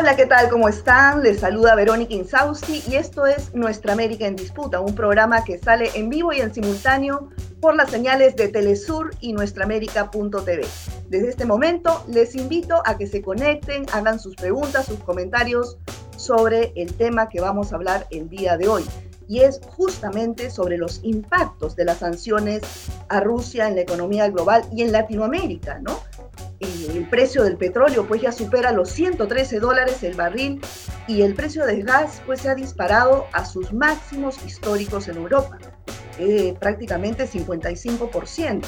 Hola, 0.00 0.16
¿qué 0.16 0.24
tal? 0.24 0.48
¿Cómo 0.48 0.66
están? 0.66 1.22
Les 1.22 1.40
saluda 1.40 1.74
Verónica 1.74 2.14
Insausti 2.14 2.82
y 2.88 2.94
esto 2.94 3.26
es 3.26 3.54
Nuestra 3.54 3.92
América 3.92 4.26
en 4.26 4.34
Disputa, 4.34 4.80
un 4.80 4.94
programa 4.94 5.44
que 5.44 5.58
sale 5.58 5.90
en 5.94 6.08
vivo 6.08 6.32
y 6.32 6.40
en 6.40 6.54
simultáneo 6.54 7.28
por 7.60 7.76
las 7.76 7.90
señales 7.90 8.34
de 8.34 8.48
Telesur 8.48 9.10
y 9.20 9.34
nuestraamérica.tv. 9.34 10.62
Desde 11.10 11.28
este 11.28 11.44
momento 11.44 12.02
les 12.08 12.34
invito 12.34 12.80
a 12.86 12.96
que 12.96 13.06
se 13.06 13.20
conecten, 13.20 13.84
hagan 13.92 14.18
sus 14.18 14.36
preguntas, 14.36 14.86
sus 14.86 15.00
comentarios 15.00 15.76
sobre 16.16 16.72
el 16.76 16.94
tema 16.94 17.28
que 17.28 17.42
vamos 17.42 17.70
a 17.70 17.76
hablar 17.76 18.06
el 18.10 18.30
día 18.30 18.56
de 18.56 18.68
hoy. 18.68 18.86
Y 19.28 19.40
es 19.40 19.60
justamente 19.76 20.48
sobre 20.48 20.78
los 20.78 21.00
impactos 21.04 21.76
de 21.76 21.84
las 21.84 21.98
sanciones 21.98 22.62
a 23.10 23.20
Rusia 23.20 23.68
en 23.68 23.74
la 23.74 23.82
economía 23.82 24.30
global 24.30 24.64
y 24.72 24.80
en 24.80 24.92
Latinoamérica, 24.92 25.78
¿no? 25.78 26.00
El 26.60 27.08
precio 27.08 27.42
del 27.42 27.56
petróleo 27.56 28.06
pues 28.06 28.20
ya 28.20 28.32
supera 28.32 28.72
los 28.72 28.90
113 28.90 29.60
dólares 29.60 30.02
el 30.02 30.14
barril 30.14 30.60
y 31.08 31.22
el 31.22 31.34
precio 31.34 31.64
del 31.64 31.84
gas 31.84 32.20
pues 32.26 32.42
se 32.42 32.50
ha 32.50 32.54
disparado 32.54 33.26
a 33.32 33.44
sus 33.44 33.72
máximos 33.72 34.44
históricos 34.44 35.08
en 35.08 35.16
Europa, 35.16 35.58
eh, 36.18 36.54
prácticamente 36.60 37.26
55%. 37.26 38.66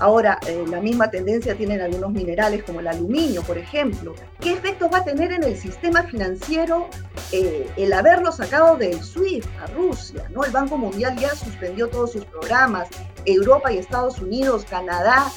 Ahora, 0.00 0.40
eh, 0.48 0.64
la 0.68 0.80
misma 0.80 1.08
tendencia 1.08 1.54
tienen 1.54 1.80
algunos 1.80 2.10
minerales 2.10 2.64
como 2.64 2.80
el 2.80 2.88
aluminio, 2.88 3.42
por 3.42 3.58
ejemplo. 3.58 4.14
¿Qué 4.40 4.52
efectos 4.52 4.90
va 4.92 4.98
a 4.98 5.04
tener 5.04 5.30
en 5.30 5.44
el 5.44 5.56
sistema 5.56 6.02
financiero 6.02 6.88
eh, 7.30 7.70
el 7.76 7.92
haberlo 7.92 8.32
sacado 8.32 8.76
del 8.76 9.00
SWIFT 9.02 9.48
a 9.62 9.66
Rusia? 9.68 10.28
¿no? 10.30 10.44
El 10.44 10.50
Banco 10.50 10.76
Mundial 10.76 11.16
ya 11.16 11.34
suspendió 11.36 11.88
todos 11.88 12.12
sus 12.12 12.24
programas. 12.24 12.88
Europa 13.24 13.72
y 13.72 13.78
Estados 13.78 14.18
Unidos, 14.20 14.66
Canadá, 14.68 15.30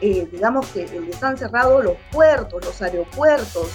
eh, 0.00 0.28
digamos 0.30 0.66
que 0.68 0.86
les 0.86 1.22
han 1.22 1.36
cerrado 1.36 1.82
los 1.82 1.96
puertos, 2.10 2.64
los 2.64 2.82
aeropuertos. 2.82 3.68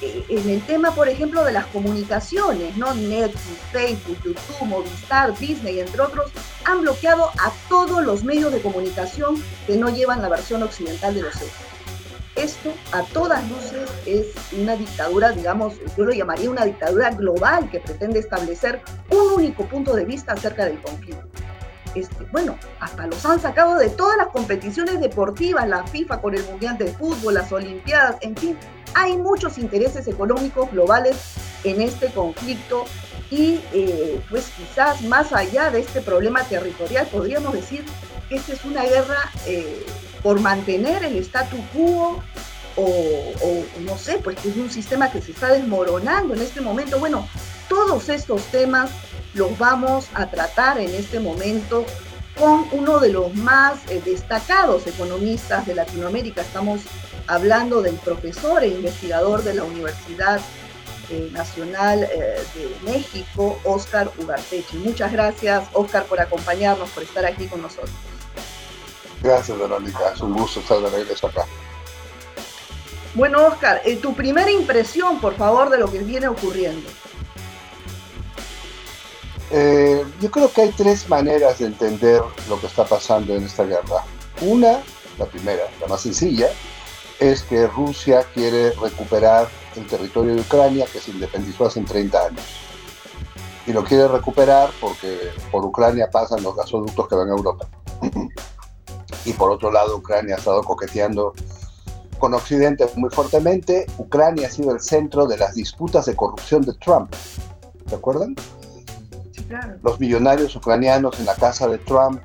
Eh, 0.00 0.24
en 0.28 0.48
el 0.48 0.62
tema, 0.62 0.94
por 0.94 1.08
ejemplo, 1.08 1.42
de 1.44 1.52
las 1.52 1.66
comunicaciones, 1.66 2.76
¿no? 2.76 2.94
Netflix, 2.94 3.58
Facebook, 3.72 4.18
YouTube, 4.24 4.66
Movistar, 4.66 5.36
Disney, 5.38 5.80
entre 5.80 6.00
otros, 6.00 6.30
han 6.64 6.82
bloqueado 6.82 7.30
a 7.38 7.52
todos 7.68 8.04
los 8.04 8.22
medios 8.22 8.52
de 8.52 8.60
comunicación 8.60 9.42
que 9.66 9.76
no 9.76 9.88
llevan 9.88 10.22
la 10.22 10.28
versión 10.28 10.62
occidental 10.62 11.14
de 11.14 11.22
los 11.22 11.34
hechos. 11.36 11.50
Esto, 12.36 12.72
a 12.92 13.02
todas 13.02 13.42
luces, 13.48 13.90
es 14.06 14.26
una 14.52 14.76
dictadura, 14.76 15.32
digamos, 15.32 15.74
yo 15.96 16.04
lo 16.04 16.12
llamaría 16.12 16.48
una 16.48 16.64
dictadura 16.64 17.10
global 17.10 17.68
que 17.68 17.80
pretende 17.80 18.20
establecer 18.20 18.80
un 19.10 19.32
único 19.34 19.64
punto 19.64 19.96
de 19.96 20.04
vista 20.04 20.34
acerca 20.34 20.66
del 20.66 20.80
conflicto. 20.80 21.26
Bueno, 22.32 22.58
hasta 22.80 23.06
los 23.06 23.24
han 23.24 23.40
sacado 23.40 23.76
de 23.78 23.88
todas 23.88 24.16
las 24.16 24.28
competiciones 24.28 25.00
deportivas, 25.00 25.68
la 25.68 25.86
FIFA 25.86 26.20
con 26.20 26.34
el 26.34 26.44
Mundial 26.44 26.78
de 26.78 26.92
Fútbol, 26.92 27.34
las 27.34 27.50
Olimpiadas, 27.52 28.16
en 28.20 28.36
fin, 28.36 28.56
hay 28.94 29.16
muchos 29.16 29.58
intereses 29.58 30.08
económicos 30.08 30.70
globales 30.70 31.16
en 31.64 31.80
este 31.80 32.08
conflicto 32.08 32.84
y 33.30 33.60
eh, 33.72 34.20
pues 34.30 34.50
quizás 34.56 35.02
más 35.02 35.32
allá 35.32 35.70
de 35.70 35.80
este 35.80 36.00
problema 36.00 36.42
territorial 36.44 37.06
podríamos 37.06 37.52
decir 37.52 37.84
que 38.28 38.36
esta 38.36 38.52
es 38.52 38.64
una 38.64 38.84
guerra 38.84 39.30
eh, 39.46 39.84
por 40.22 40.40
mantener 40.40 41.04
el 41.04 41.16
statu 41.18 41.56
quo 41.74 42.22
o, 42.76 42.82
o, 42.84 43.64
no 43.80 43.98
sé, 43.98 44.18
pues 44.18 44.44
es 44.44 44.56
un 44.56 44.70
sistema 44.70 45.10
que 45.10 45.20
se 45.20 45.32
está 45.32 45.48
desmoronando 45.48 46.34
en 46.34 46.40
este 46.40 46.60
momento. 46.60 47.00
Bueno, 47.00 47.26
todos 47.68 48.08
estos 48.08 48.42
temas 48.46 48.90
los 49.34 49.56
vamos 49.58 50.08
a 50.14 50.30
tratar 50.30 50.78
en 50.78 50.94
este 50.94 51.20
momento 51.20 51.84
con 52.38 52.66
uno 52.72 53.00
de 53.00 53.10
los 53.10 53.34
más 53.34 53.80
eh, 53.88 54.00
destacados 54.04 54.86
economistas 54.86 55.66
de 55.66 55.74
Latinoamérica. 55.74 56.42
Estamos 56.42 56.82
hablando 57.26 57.82
del 57.82 57.96
profesor 57.96 58.62
e 58.62 58.68
investigador 58.68 59.42
de 59.42 59.54
la 59.54 59.64
Universidad 59.64 60.40
eh, 61.10 61.30
Nacional 61.32 62.04
eh, 62.04 62.42
de 62.54 62.90
México, 62.90 63.58
Óscar 63.64 64.10
Ugartechi. 64.18 64.76
Muchas 64.76 65.12
gracias, 65.12 65.64
Óscar, 65.72 66.04
por 66.04 66.20
acompañarnos, 66.20 66.88
por 66.90 67.02
estar 67.02 67.26
aquí 67.26 67.48
con 67.48 67.60
nosotros. 67.60 67.90
Gracias, 69.20 69.58
Verónica. 69.58 70.12
Es 70.14 70.20
un 70.20 70.34
gusto 70.34 70.60
estar 70.60 70.80
de 70.80 70.90
regreso 70.90 71.26
acá. 71.26 71.44
Bueno, 73.14 73.46
Óscar, 73.46 73.82
tu 74.00 74.14
primera 74.14 74.50
impresión, 74.50 75.20
por 75.20 75.34
favor, 75.34 75.70
de 75.70 75.78
lo 75.78 75.90
que 75.90 75.98
viene 75.98 76.28
ocurriendo. 76.28 76.88
Eh, 79.50 80.04
yo 80.20 80.30
creo 80.30 80.52
que 80.52 80.62
hay 80.62 80.70
tres 80.70 81.08
maneras 81.08 81.58
de 81.58 81.66
entender 81.66 82.22
lo 82.48 82.60
que 82.60 82.66
está 82.66 82.84
pasando 82.84 83.34
en 83.34 83.44
esta 83.44 83.64
guerra. 83.64 84.04
Una, 84.42 84.82
la 85.18 85.26
primera, 85.26 85.62
la 85.80 85.86
más 85.86 86.02
sencilla, 86.02 86.48
es 87.18 87.42
que 87.42 87.66
Rusia 87.66 88.24
quiere 88.34 88.72
recuperar 88.72 89.48
el 89.76 89.86
territorio 89.86 90.34
de 90.34 90.40
Ucrania 90.40 90.86
que 90.92 91.00
se 91.00 91.10
independizó 91.10 91.66
hace 91.66 91.80
30 91.80 92.26
años. 92.26 92.44
Y 93.66 93.72
lo 93.72 93.84
quiere 93.84 94.08
recuperar 94.08 94.70
porque 94.80 95.30
por 95.50 95.64
Ucrania 95.64 96.08
pasan 96.10 96.42
los 96.42 96.56
gasoductos 96.56 97.08
que 97.08 97.14
van 97.14 97.28
a 97.28 97.32
Europa. 97.32 97.66
y 99.24 99.32
por 99.32 99.50
otro 99.50 99.70
lado, 99.70 99.96
Ucrania 99.96 100.36
ha 100.36 100.38
estado 100.38 100.62
coqueteando 100.62 101.34
con 102.18 102.34
Occidente 102.34 102.86
muy 102.96 103.10
fuertemente. 103.10 103.86
Ucrania 103.98 104.46
ha 104.46 104.50
sido 104.50 104.72
el 104.72 104.80
centro 104.80 105.26
de 105.26 105.38
las 105.38 105.54
disputas 105.54 106.06
de 106.06 106.16
corrupción 106.16 106.62
de 106.62 106.72
Trump. 106.74 107.12
¿Se 107.88 107.94
acuerdan? 107.94 108.34
Los 109.82 110.00
millonarios 110.00 110.54
ucranianos 110.56 111.18
en 111.18 111.26
la 111.26 111.34
casa 111.34 111.68
de 111.68 111.78
Trump, 111.78 112.22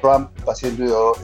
Trump 0.00 0.30
haciendo 0.48 1.16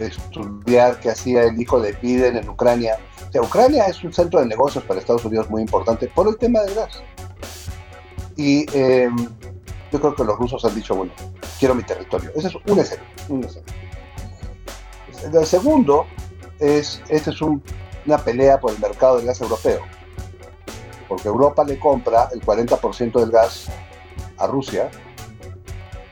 estudiar 0.00 0.98
qué 1.00 1.10
hacía 1.10 1.44
el 1.44 1.60
hijo 1.60 1.80
de 1.80 1.92
Biden 1.92 2.36
en 2.36 2.48
Ucrania. 2.48 2.96
O 3.28 3.32
sea, 3.32 3.42
Ucrania 3.42 3.86
es 3.86 4.02
un 4.04 4.12
centro 4.12 4.40
de 4.40 4.46
negocios 4.46 4.84
para 4.84 5.00
Estados 5.00 5.24
Unidos 5.24 5.50
muy 5.50 5.62
importante 5.62 6.08
por 6.08 6.28
el 6.28 6.36
tema 6.36 6.60
del 6.60 6.74
gas. 6.74 7.02
Y 8.36 8.64
em, 8.76 9.16
yo 9.92 10.00
creo 10.00 10.14
que 10.14 10.24
los 10.24 10.38
rusos 10.38 10.64
han 10.64 10.74
dicho, 10.74 10.94
bueno, 10.94 11.12
quiero 11.58 11.74
mi 11.74 11.82
territorio. 11.82 12.30
Ese 12.34 12.48
es 12.48 12.54
un. 12.54 12.62
Un 13.28 13.46
El 15.34 15.46
segundo 15.46 16.06
es, 16.60 17.02
esta 17.08 17.30
es 17.30 17.40
una 17.42 18.18
pelea 18.24 18.60
por 18.60 18.72
el 18.72 18.78
mercado 18.78 19.16
del 19.16 19.26
gas 19.26 19.40
europeo 19.40 19.82
porque 21.08 21.28
Europa 21.28 21.64
le 21.64 21.78
compra 21.78 22.28
el 22.32 22.40
40% 22.40 23.18
del 23.18 23.30
gas 23.30 23.66
a 24.36 24.46
Rusia 24.46 24.90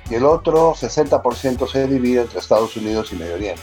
y 0.08 0.14
el 0.14 0.24
otro 0.24 0.74
60% 0.74 1.70
se 1.70 1.86
divide 1.86 2.22
entre 2.22 2.38
Estados 2.38 2.76
Unidos 2.76 3.12
y 3.12 3.16
Medio 3.16 3.34
Oriente. 3.34 3.62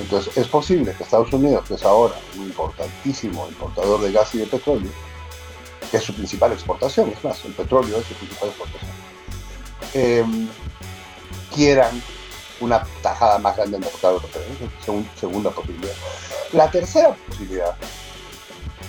Entonces 0.00 0.36
es 0.36 0.48
posible 0.48 0.94
que 0.94 1.04
Estados 1.04 1.32
Unidos, 1.32 1.64
que 1.66 1.74
es 1.74 1.84
ahora 1.84 2.14
un 2.36 2.44
importantísimo 2.44 3.46
importador 3.48 4.00
de 4.00 4.12
gas 4.12 4.34
y 4.34 4.38
de 4.38 4.46
petróleo, 4.46 4.90
que 5.90 5.96
es 5.96 6.02
su 6.02 6.14
principal 6.14 6.52
exportación, 6.52 7.10
es 7.10 7.22
más, 7.22 7.44
el 7.44 7.52
petróleo 7.52 7.98
es 7.98 8.06
su 8.06 8.14
principal 8.14 8.48
exportación, 8.48 8.90
em, 9.94 10.48
quieran 11.54 12.02
una 12.60 12.84
tajada 13.02 13.38
más 13.38 13.56
grande 13.56 13.76
en 13.76 13.82
el 13.82 13.90
mercado 13.90 14.14
europeo. 14.14 14.42
segunda 15.18 15.50
posibilidad. 15.50 15.94
La 16.52 16.70
tercera 16.70 17.14
posibilidad 17.28 17.76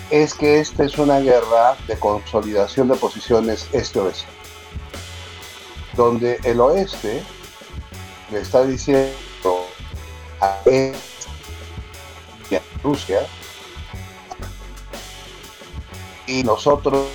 es 0.09 0.33
que 0.33 0.59
esta 0.59 0.83
es 0.83 0.97
una 0.97 1.19
guerra 1.19 1.75
de 1.87 1.97
consolidación 1.97 2.87
de 2.87 2.95
posiciones 2.95 3.67
este-oeste, 3.71 4.27
donde 5.95 6.39
el 6.43 6.59
oeste 6.59 7.23
le 8.31 8.39
está 8.39 8.65
diciendo 8.65 9.13
a 10.41 10.59
Rusia 12.83 13.21
y 16.27 16.43
nosotros 16.43 17.07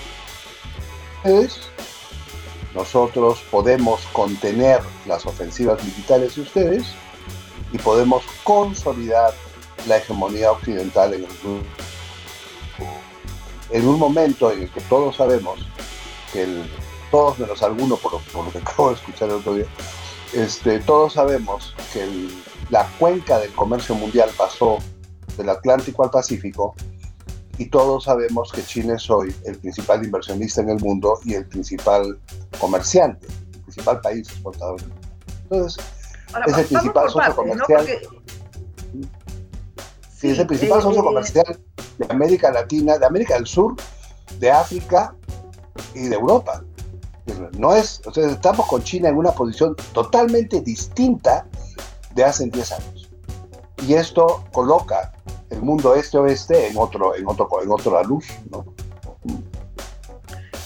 nosotros 2.75 3.44
podemos 3.50 4.00
contener 4.12 4.81
las 5.06 5.26
ofensivas 5.26 5.82
militares 5.84 6.37
de 6.37 6.43
ustedes 6.43 6.87
y 7.72 7.78
podemos 7.78 8.25
consolidar 8.44 9.34
la 9.87 9.99
hegemonía 9.99 10.52
occidental 10.52 11.12
en 11.14 11.25
el 11.25 11.31
mundo 11.43 11.69
en 13.70 13.87
un 13.87 13.99
momento 13.99 14.50
en 14.50 14.62
el 14.62 14.70
que 14.70 14.81
todos 14.82 15.17
sabemos 15.17 15.61
que 16.32 16.62
todos 17.11 17.38
menos 17.38 17.62
algunos, 17.62 17.99
por, 18.00 18.12
lo 18.12 18.53
que 18.53 18.59
acabo 18.62 18.91
de 18.91 18.97
escuchar 18.97 19.29
el 19.29 19.37
otro 19.37 19.55
día, 19.55 19.67
este, 20.35 20.79
todos 20.81 21.15
sabemos 21.15 21.75
que 21.93 22.06
la 22.70 22.87
cuenca 22.99 23.38
del 23.38 23.53
comercio 23.53 23.94
mundial 23.94 24.31
pasó 24.37 24.79
del 25.37 25.49
Atlántico 25.49 26.05
al 26.05 26.11
Pacífico 26.11 26.75
y 27.56 27.67
todos 27.67 28.05
sabemos 28.05 28.53
que 28.53 28.62
China 28.62 28.94
es 28.94 29.11
hoy 29.11 29.35
el 29.44 29.59
principal 29.59 30.05
inversionista 30.05 30.61
en 30.61 30.70
el 30.70 30.79
mundo 30.79 31.19
y 31.25 31.35
el 31.35 31.47
principal 31.47 32.19
comerciante, 32.61 33.26
el 33.26 33.61
principal 33.62 34.00
país 34.00 34.29
exportador. 34.29 34.81
Entonces, 35.44 35.85
es 36.47 36.59
el 36.59 36.67
principal 36.67 37.11
socio 37.11 37.35
comercial. 37.35 37.87
Sí, 40.17 40.31
es 40.31 40.38
el 40.38 40.47
principal 40.47 40.82
socio 40.82 41.03
comercial 41.03 41.59
de 41.98 42.06
América 42.08 42.50
Latina, 42.50 42.98
de 42.98 43.06
América 43.06 43.34
del 43.34 43.46
Sur, 43.46 43.74
de 44.38 44.50
África 44.50 45.14
y 45.94 46.08
de 46.08 46.14
Europa. 46.14 46.62
No 47.58 47.74
es, 47.74 48.00
o 48.06 48.12
sea, 48.12 48.28
estamos 48.30 48.66
con 48.66 48.82
China 48.82 49.08
en 49.08 49.16
una 49.16 49.32
posición 49.32 49.76
totalmente 49.92 50.60
distinta 50.60 51.46
de 52.14 52.24
hace 52.24 52.46
10 52.46 52.72
años. 52.72 53.10
Y 53.86 53.94
esto 53.94 54.44
coloca 54.52 55.12
el 55.50 55.62
mundo 55.62 55.94
este-oeste 55.94 56.68
en 56.68 56.76
otro, 56.76 57.14
en 57.14 57.26
otro, 57.26 57.48
en 57.62 57.70
otra 57.70 58.02
luz. 58.02 58.26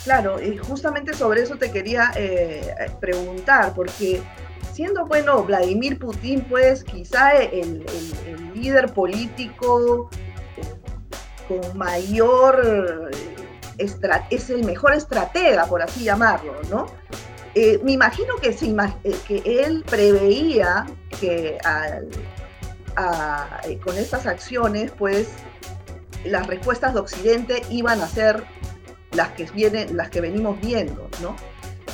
Claro, 0.05 0.43
y 0.43 0.57
justamente 0.59 1.15
sobre 1.15 1.43
eso 1.43 1.57
te 1.57 1.71
quería 1.71 2.11
eh, 2.17 2.75
preguntar, 3.01 3.73
porque 3.75 4.23
siendo, 4.73 5.07
bueno, 5.07 5.45
Vladimir 5.45 5.99
Putin, 5.99 6.45
pues 6.49 6.83
quizá 6.83 7.35
el, 7.35 7.85
líder 8.55 8.93
político 8.93 10.11
mayor, 11.75 13.11
eh, 13.79 13.87
es 14.31 14.51
el 14.51 14.65
mejor 14.65 14.95
estratega, 14.95 15.67
por 15.67 15.83
así 15.83 16.05
llamarlo, 16.05 16.55
¿no? 16.71 16.87
me 17.55 17.93
imagino 17.93 18.37
que, 18.37 18.57
que 19.27 19.43
él 19.45 19.85
preveía 19.87 20.87
que 21.21 21.59
con 23.85 23.99
estas 23.99 24.27
acciones, 24.27 24.91
pues, 24.93 25.29
las 26.25 26.47
respuestas 26.47 26.95
de 26.95 27.01
Occidente 27.01 27.63
iban 27.71 28.01
a 28.01 28.09
ser 28.09 28.45
las 29.13 29.31
que, 29.31 29.45
vienen, 29.45 29.97
las 29.97 30.11
que 30.11 30.21
venimos 30.21 30.61
viendo, 30.61 31.09
¿no? 31.21 31.37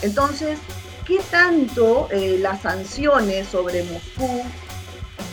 Entonces, 0.02 0.58
¿qué 1.06 1.18
tanto 1.30 2.08
eh, 2.10 2.38
las 2.40 2.62
sanciones 2.62 3.48
sobre 3.48 3.82
Moscú 3.84 4.42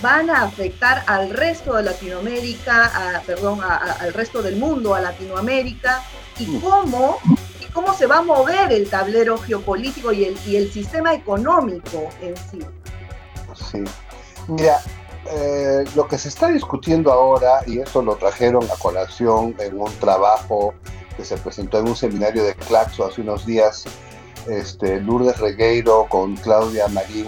van 0.01 0.29
a 0.29 0.43
afectar 0.43 1.03
al 1.07 1.29
resto 1.29 1.75
de 1.75 1.83
Latinoamérica, 1.83 3.21
perdón, 3.25 3.59
al 3.63 4.13
resto 4.13 4.41
del 4.41 4.57
mundo, 4.57 4.93
a 4.93 4.99
Latinoamérica, 4.99 6.03
y 6.37 6.47
mm. 6.47 6.61
cómo, 6.61 7.17
y 7.61 7.71
cómo 7.71 7.93
se 7.93 8.05
va 8.05 8.17
a 8.17 8.21
mover 8.21 8.71
el 8.71 8.89
tablero 8.89 9.37
geopolítico 9.37 10.11
y 10.11 10.25
el, 10.25 10.37
y 10.45 10.57
el 10.57 10.71
sistema 10.71 11.13
económico 11.13 12.09
en 12.21 12.35
sí? 12.37 12.59
Sí. 13.71 13.83
Mira, 14.47 14.79
eh, 15.31 15.83
lo 15.95 16.07
que 16.07 16.17
se 16.17 16.29
está 16.29 16.49
discutiendo 16.49 17.11
ahora, 17.11 17.61
y 17.65 17.79
eso 17.79 18.01
lo 18.01 18.15
trajeron 18.15 18.63
a 18.65 18.75
colación 18.75 19.55
en 19.59 19.79
un 19.79 19.91
trabajo 19.93 20.73
que 21.17 21.25
se 21.25 21.37
presentó 21.37 21.79
en 21.79 21.87
un 21.87 21.95
seminario 21.95 22.43
de 22.43 22.53
Claxo 22.53 23.05
hace 23.05 23.21
unos 23.21 23.45
días, 23.45 23.85
este, 24.47 24.99
Lourdes 24.99 25.39
Regueiro 25.39 26.05
con 26.09 26.35
Claudia 26.35 26.87
Marín 26.89 27.27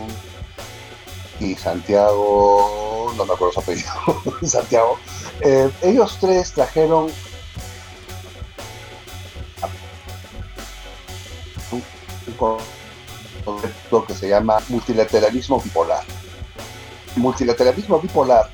y 1.39 1.55
Santiago, 1.55 3.13
no 3.15 3.25
me 3.25 3.33
acuerdo 3.33 3.53
su 3.53 3.59
apellido, 3.59 3.91
Santiago, 4.43 4.97
eh, 5.41 5.69
ellos 5.81 6.17
tres 6.19 6.51
trajeron 6.51 7.11
un 11.71 12.33
concepto 13.45 14.05
que 14.05 14.13
se 14.13 14.29
llama 14.29 14.59
multilateralismo 14.69 15.59
bipolar. 15.61 16.03
Multilateralismo 17.15 17.99
bipolar 17.99 18.49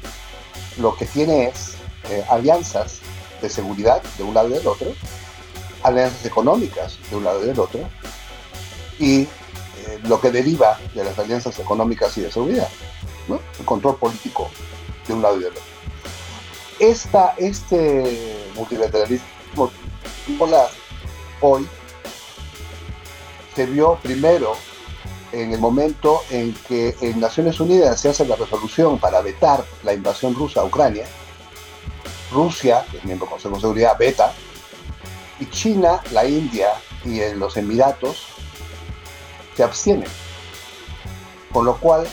lo 0.78 0.96
que 0.96 1.06
tiene 1.06 1.48
es 1.48 1.76
eh, 2.10 2.24
alianzas 2.30 3.00
de 3.42 3.50
seguridad 3.50 4.02
de 4.18 4.24
un 4.24 4.34
lado 4.34 4.50
y 4.50 4.54
del 4.54 4.68
otro, 4.68 4.94
alianzas 5.84 6.26
económicas 6.26 6.98
de 7.10 7.16
un 7.18 7.24
lado 7.24 7.44
y 7.44 7.48
del 7.48 7.60
otro, 7.60 7.82
y 9.00 9.28
lo 10.08 10.20
que 10.20 10.32
deriva 10.32 10.80
de 10.94 11.04
las 11.04 11.18
alianzas 11.18 11.58
económicas 11.60 12.18
y 12.18 12.22
de 12.22 12.32
seguridad, 12.32 12.70
el 13.60 13.66
control 13.66 13.98
político 13.98 14.50
de 15.08 15.14
un 15.14 15.22
lado 15.22 15.38
y 15.38 15.44
del 15.44 15.52
otro. 15.52 15.64
Esta, 16.80 17.36
este 17.38 18.52
multilateralismo 18.56 19.72
bipolar 20.28 20.70
hoy 21.42 21.68
se 23.56 23.66
vio 23.66 24.00
primero 24.02 24.56
en 25.32 25.52
el 25.52 25.60
momento 25.60 26.24
en 26.30 26.54
que 26.68 26.96
en 27.02 27.20
Naciones 27.20 27.60
Unidas 27.60 28.00
se 28.00 28.10
hace 28.10 28.26
la 28.26 28.36
resolución 28.36 29.00
para 29.00 29.22
vetar 29.22 29.64
la 29.84 29.94
invasión 29.94 30.36
rusa 30.36 30.62
a 30.62 30.66
Ucrania, 30.66 31.06
Rusia, 32.32 32.86
que 32.90 32.98
es 32.98 33.06
miembro 33.06 33.26
del 33.26 33.32
Consejo 33.32 33.56
de 33.56 33.62
Seguridad, 33.62 33.98
veta, 33.98 34.34
y 35.40 35.46
China, 35.48 36.02
la 36.12 36.26
India 36.26 36.70
y 37.04 37.20
los 37.36 37.58
Emiratos 37.58 38.33
se 39.56 39.64
abstienen. 39.64 40.10
Con 41.52 41.66
lo 41.66 41.80
cual, 41.80 42.08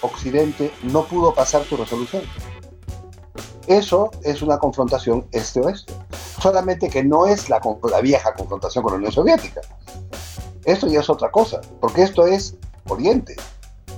Occidente 0.00 0.72
no 0.82 1.04
pudo 1.04 1.34
pasar 1.34 1.64
su 1.64 1.76
resolución. 1.76 2.22
Eso 3.66 4.10
es 4.22 4.42
una 4.42 4.58
confrontación 4.58 5.26
este-oeste. 5.32 5.92
Solamente 6.40 6.88
que 6.88 7.02
no 7.02 7.26
es 7.26 7.48
la, 7.48 7.60
la 7.90 8.00
vieja 8.00 8.34
confrontación 8.34 8.84
con 8.84 8.92
la 8.92 8.98
Unión 8.98 9.12
Soviética. 9.12 9.60
Esto 10.64 10.86
ya 10.86 11.00
es 11.00 11.10
otra 11.10 11.30
cosa, 11.30 11.60
porque 11.80 12.02
esto 12.02 12.26
es 12.26 12.56
Oriente. 12.88 13.36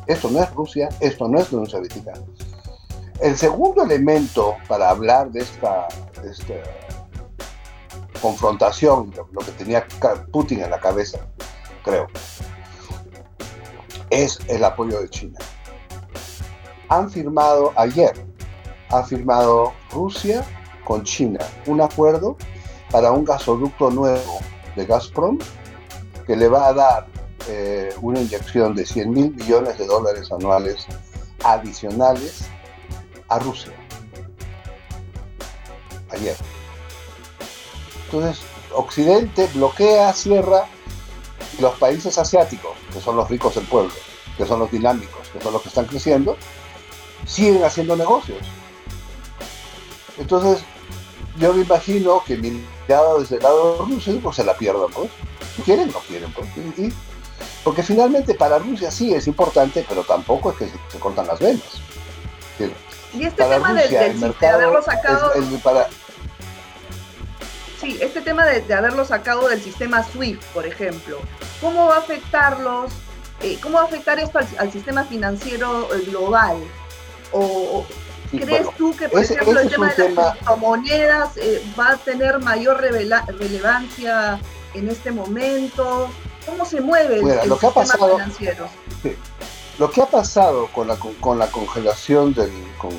Esto 0.06 0.31
no 0.31 0.43
es 0.43 0.50
Rusia, 0.55 0.88
esto 1.00 1.29
no 1.29 1.38
es 1.38 1.52
la 1.52 1.58
Unión 1.58 1.70
Soviética. 1.70 2.14
El 3.20 3.37
segundo 3.37 3.82
elemento 3.82 4.55
para 4.69 4.91
hablar 4.91 5.31
de 5.31 5.41
esta, 5.41 5.88
confrontación, 8.23 9.12
lo, 9.32 9.41
que 9.41 9.52
tenía 9.52 9.87
Putin 10.32 10.62
en 10.62 10.70
la 10.70 10.81
cabeza, 10.81 11.19
creo, 11.84 12.06
es 14.10 14.38
el 14.49 14.64
apoyo 14.64 15.00
de 15.00 15.08
China. 15.08 15.38
Han 16.88 17.10
firmado 17.10 17.72
ayer, 17.76 18.12
ha 18.90 19.02
firmado 19.02 19.72
Rusia 19.93 20.44
con 20.84 21.05
China 21.05 21.40
un 21.66 21.81
acuerdo 21.81 22.37
para 22.90 23.12
un 23.12 23.25
gasoducto 23.25 23.90
nuevo 23.90 24.40
de 24.75 24.87
Gazprom 24.87 25.38
que 26.26 26.37
le 26.37 26.49
va 26.49 26.69
a 26.69 26.72
dar 26.72 27.06
eh, 27.49 27.94
una 28.02 28.20
inyección 28.20 28.75
de 28.75 28.84
100 28.84 29.10
mil 29.10 29.34
millones 29.34 29.78
de 29.78 29.87
dólares 29.87 30.31
anuales 30.32 30.87
adicionales 31.44 32.46
a 33.28 33.38
Rusia. 33.38 33.72
Ayer. 36.10 36.37
Entonces, 38.06 38.43
Occidente 38.75 39.49
bloquea, 39.55 40.12
cierra, 40.12 40.66
los 41.58 41.75
países 41.76 42.16
asiáticos, 42.19 42.76
que 42.93 43.00
son 43.00 43.16
los 43.16 43.28
ricos 43.28 43.55
del 43.55 43.64
pueblo, 43.64 43.93
que 44.37 44.46
son 44.46 44.60
los 44.60 44.70
dinámicos, 44.70 45.28
que 45.32 45.40
son 45.40 45.52
los 45.52 45.62
que 45.62 45.69
están 45.69 45.87
creciendo, 45.87 46.37
siguen 47.26 47.64
haciendo 47.64 47.96
negocios. 47.96 48.38
Entonces, 50.19 50.64
yo 51.38 51.55
me 51.55 51.62
imagino 51.62 52.22
que 52.25 52.37
mirado 52.37 53.20
desde 53.20 53.37
el 53.37 53.43
lado 53.43 53.72
de 53.72 53.94
Rusia, 53.94 54.14
pues 54.22 54.37
se 54.37 54.44
la 54.44 54.56
pierdan, 54.56 54.90
pues. 54.93 55.10
¿Quieren? 55.64 55.90
No 55.90 55.99
quieren, 56.00 56.32
pues. 56.32 56.49
porque 57.64 57.82
finalmente 57.82 58.34
para 58.34 58.58
Rusia 58.58 58.90
sí 58.90 59.12
es 59.12 59.26
importante, 59.26 59.84
pero 59.88 60.05
tampoco 60.05 60.52
es 60.52 60.56
que 60.56 60.69
se, 60.69 60.99
cortan 60.99 61.26
las 61.26 61.40
venas. 61.40 61.62
Y 63.14 63.25
este 63.25 63.43
tema 63.43 63.72
de, 63.72 64.48
haberlo 64.48 64.82
sacado. 64.82 65.32
Sí, 67.81 67.97
este 68.01 68.20
tema 68.20 68.44
de, 68.44 68.75
haberlo 68.75 69.05
sacado 69.05 69.49
del 69.49 69.63
sistema 69.63 70.03
SWIFT, 70.03 70.43
por 70.47 70.67
ejemplo, 70.67 71.19
¿cómo 71.61 71.87
va 71.87 71.97
a 71.97 71.99
afectarlos? 71.99 72.93
Eh, 73.41 73.56
¿Cómo 73.63 73.77
va 73.77 73.82
a 73.82 73.87
afectar 73.87 74.19
esto 74.19 74.41
al, 74.58 74.73
sistema 74.73 75.05
financiero 75.05 75.89
eh, 75.94 76.01
global? 76.06 76.56
¿O, 77.31 77.87
crees 78.32 78.67
tú 78.77 78.94
que, 78.97 79.08
por 79.08 79.23
ejemplo, 79.23 79.61
el 79.61 79.70
tema 79.70 79.93
de 79.93 80.11
las 80.11 80.32
criptomonedas 80.35 81.37
eh, 81.37 81.63
va 81.79 81.93
a 81.93 81.97
tener 81.99 82.41
mayor 82.41 82.81
relevancia 82.81 84.41
en 84.75 84.89
este 84.89 85.13
momento? 85.13 86.11
¿Cómo 86.47 86.65
se 86.65 86.81
mueve 86.81 87.20
el, 87.20 87.51
sistema 87.58 87.85
financiero? 87.85 88.69
Lo 89.79 89.89
que 89.89 90.03
ha 90.03 90.06
pasado 90.06 90.67
con 90.75 90.89
la, 90.89 90.97
con 90.97 91.39
la 91.39 91.47
congelación, 91.47 92.35
del, 92.35 92.51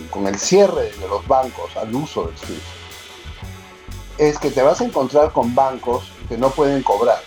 con, 0.10 0.26
el 0.26 0.40
cierre 0.40 0.92
de 0.92 1.08
los 1.10 1.28
bancos 1.28 1.76
al 1.76 1.94
uso 1.94 2.28
del 2.28 2.38
SWIFT, 2.38 2.79
es 4.20 4.38
que 4.38 4.52
te 4.52 4.62
vas 4.62 4.82
a 4.82 4.86
encontrar 4.86 5.32
con 5.32 5.56
bancos 5.56 6.12
que 6.28 6.38
no 6.38 6.50
pueden 6.52 6.84
cobrar. 6.84 7.20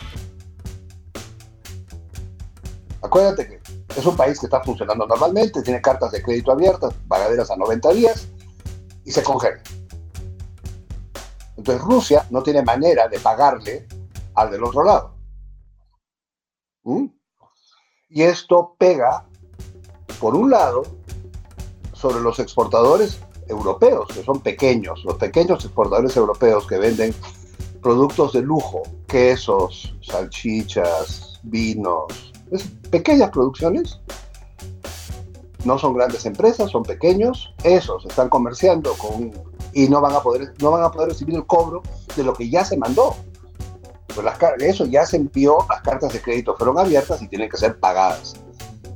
Acuérdate 3.01 3.49
que 3.49 3.61
es 3.99 4.07
un 4.07 4.17
país 4.17 4.39
que 4.39 4.47
está 4.47 4.63
funcionando 4.63 5.07
normalmente, 5.07 5.63
tiene 5.63 5.81
cartas 5.81 6.13
de 6.13 6.23
crédito 6.23 6.53
abiertas, 6.53 6.95
pagaderas 7.09 7.51
a 7.51 7.57
90 7.57 7.93
días, 7.95 8.29
y 9.05 9.11
se 9.11 9.23
congela. 9.23 9.61
Entonces 11.57 11.83
Rusia 11.83 12.27
no 12.31 12.43
tiene 12.43 12.63
manera 12.63 13.09
de 13.09 13.19
pagarle 13.19 13.89
al 14.35 14.51
del 14.51 14.63
otro 14.63 14.85
lado. 14.85 15.17
¿Mm? 16.85 17.07
Y 18.11 18.23
esto 18.23 18.77
pega 18.79 19.27
por 20.23 20.37
un 20.37 20.51
lado, 20.51 20.85
sobre 21.95 22.21
los 22.21 22.39
exportadores 22.39 23.19
europeos, 23.53 24.09
que 24.09 24.23
son 24.23 24.41
pequeños, 24.41 25.05
los 25.05 25.17
pequeños 25.17 25.65
exportadores 25.65 26.17
europeos 26.17 26.67
que 26.67 26.79
venden 26.79 27.15
productos 27.81 28.33
de 28.33 28.43
lujo, 28.43 28.83
quesos, 29.07 29.95
salchichas, 30.03 31.41
vinos, 31.43 32.33
pequeñas 32.91 33.31
producciones, 33.31 34.01
no 35.65 35.79
son 35.79 35.95
grandes 35.95 36.27
empresas, 36.27 36.71
son 36.71 36.83
pequeños, 36.83 37.55
esos 37.63 38.05
están 38.07 38.29
comerciando 38.29 38.95
con 38.95 39.31
y 39.75 39.89
no 39.89 40.01
van 40.03 40.15
a 40.15 40.21
poder 40.21 40.53
no 40.61 40.71
van 40.71 40.83
a 40.83 40.91
poder 40.91 41.09
recibir 41.11 41.35
el 41.35 41.47
cobro 41.47 41.83
de 42.15 42.25
lo 42.25 42.35
que 42.35 42.51
ya 42.51 42.65
se 42.65 42.77
mandó. 42.77 43.15
Pues 44.15 44.27
eso 44.59 44.85
ya 44.85 45.07
se 45.07 45.17
envió, 45.17 45.59
las 45.71 45.81
cartas 45.81 46.13
de 46.13 46.21
crédito 46.21 46.55
fueron 46.57 46.79
abiertas 46.79 47.23
y 47.23 47.29
tienen 47.29 47.49
que 47.49 47.57
ser 47.57 47.81
pagadas 47.81 48.35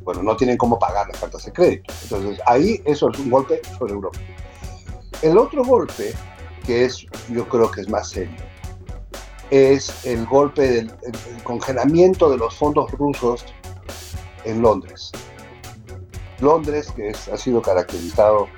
bueno, 0.07 0.23
no 0.23 0.37
tienen 0.37 0.57
cómo 0.57 0.79
pagar 0.79 1.09
las 1.09 1.19
cartas 1.19 1.45
de 1.45 1.53
crédito. 1.53 1.93
Entonces, 2.05 2.41
ahí 2.47 2.81
eso 2.85 3.11
es 3.11 3.19
un 3.19 3.29
golpe 3.29 3.61
sobre 3.77 3.93
Europa. 3.93 4.21
El 5.23 5.39
otro 5.39 5.65
golpe, 5.65 6.15
que 6.65 6.85
es, 6.85 7.07
yo 7.31 7.49
creo 7.49 7.71
que 7.71 7.81
es 7.81 7.89
más 7.89 8.11
serio, 8.11 8.37
es 9.51 10.05
el 10.05 10.27
golpe 10.27 10.63
del 10.69 10.93
congelamiento 11.45 12.29
de 12.31 12.37
los 12.37 12.55
fondos 12.55 12.91
rusos 12.93 13.45
en 14.45 14.63
Londres. 14.63 15.13
Londres, 16.41 16.93
que 16.95 17.11
ha 17.11 17.37
sido 17.37 17.63
caracterizado 17.63 18.49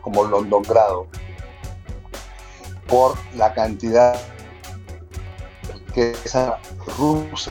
como 0.00 0.24
Londongrado 0.24 1.06
por 2.86 3.16
la 3.36 3.52
cantidad 3.52 4.16
que 5.92 6.12
esa 6.24 6.58
rusa 6.98 7.50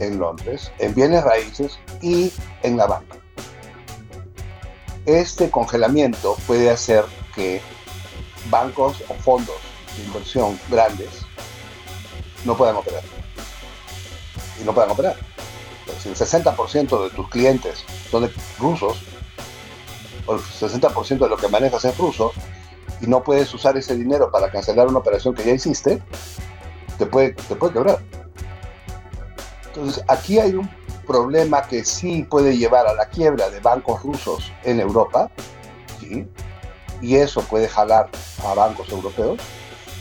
en 0.00 0.18
Londres, 0.18 0.72
en 0.78 0.94
bienes 0.94 1.22
raíces 1.22 1.78
y 2.00 2.32
en 2.62 2.76
la 2.76 2.86
banca. 2.86 3.16
Este 5.06 5.50
congelamiento 5.50 6.36
puede 6.46 6.70
hacer 6.70 7.04
bancos 8.50 9.02
o 9.08 9.14
fondos 9.14 9.56
de 9.96 10.04
inversión 10.04 10.58
grandes 10.70 11.08
no 12.44 12.56
puedan 12.56 12.76
operar. 12.76 13.02
Y 14.60 14.64
no 14.64 14.72
puedan 14.72 14.90
operar. 14.90 15.16
Si 15.98 16.08
el 16.08 16.16
60% 16.16 17.04
de 17.04 17.10
tus 17.10 17.28
clientes 17.28 17.84
son 18.10 18.30
rusos, 18.58 19.02
o 20.26 20.34
el 20.34 20.40
60% 20.40 21.18
de 21.18 21.28
lo 21.28 21.36
que 21.36 21.48
manejas 21.48 21.84
es 21.84 21.96
ruso, 21.98 22.32
y 23.00 23.06
no 23.06 23.22
puedes 23.22 23.52
usar 23.54 23.76
ese 23.76 23.96
dinero 23.96 24.30
para 24.30 24.50
cancelar 24.50 24.86
una 24.88 24.98
operación 24.98 25.34
que 25.34 25.44
ya 25.44 25.52
hiciste, 25.52 26.02
te 26.98 27.06
puede, 27.06 27.32
te 27.32 27.56
puede 27.56 27.72
quebrar. 27.72 27.98
Entonces, 29.66 30.04
aquí 30.08 30.38
hay 30.38 30.54
un 30.54 30.68
problema 31.06 31.62
que 31.62 31.84
sí 31.84 32.22
puede 32.22 32.56
llevar 32.56 32.86
a 32.86 32.94
la 32.94 33.06
quiebra 33.06 33.50
de 33.50 33.60
bancos 33.60 34.02
rusos 34.02 34.52
en 34.64 34.80
Europa, 34.80 35.30
¿sí? 35.98 36.28
Y 37.00 37.16
eso 37.16 37.42
puede 37.42 37.68
jalar 37.68 38.08
a 38.44 38.54
bancos 38.54 38.88
europeos, 38.90 39.38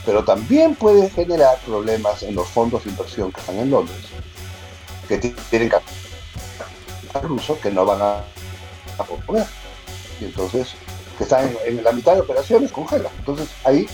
pero 0.06 0.24
también 0.24 0.76
puede 0.76 1.10
generar 1.10 1.58
problemas 1.66 2.24
en 2.24 2.36
los 2.36 2.48
fondos 2.48 2.84
de 2.84 2.92
inversión 2.92 3.32
que 3.32 3.40
están 3.42 3.58
en 3.58 3.72
Londres, 3.72 4.00
que 5.08 5.18
tienen 5.18 5.70
capital 5.70 7.24
ruso 7.24 7.60
que 7.60 7.72
no 7.72 7.86
van 7.86 8.02
a, 8.02 8.18
a 8.98 9.04
poner. 9.04 9.46
Y 10.22 10.26
entonces, 10.26 10.76
que 11.20 11.24
están 11.24 11.54
en, 11.66 11.84
la 11.84 11.92
mitad 11.92 12.16
de 12.16 12.22
operaciones, 12.22 12.72
congela. 12.72 13.10
Entonces 13.20 13.50
ahí 13.66 13.88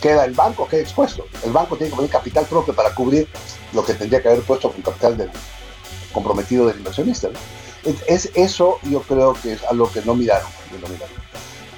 queda 0.00 0.26
el 0.26 0.34
banco, 0.34 0.68
queda 0.68 0.82
expuesto. 0.82 1.26
El 1.42 1.52
banco 1.52 1.76
tiene 1.76 1.90
que 1.90 1.96
poner 1.96 2.10
capital 2.10 2.44
propio 2.44 2.74
para 2.74 2.94
cubrir 2.94 3.26
lo 3.72 3.84
que 3.84 3.94
tendría 3.94 4.22
que 4.22 4.28
haber 4.28 4.42
puesto 4.42 4.70
con 4.70 4.82
capital 4.82 5.30
comprometido 6.12 6.66
del 6.66 6.76
inversionista. 6.76 7.30
Es, 8.06 8.30
eso 8.34 8.78
yo 8.82 9.00
creo 9.02 9.34
que 9.34 9.52
es 9.52 9.64
algo 9.64 9.90
que 9.90 10.02
no 10.02 10.14
miraron. 10.14 10.48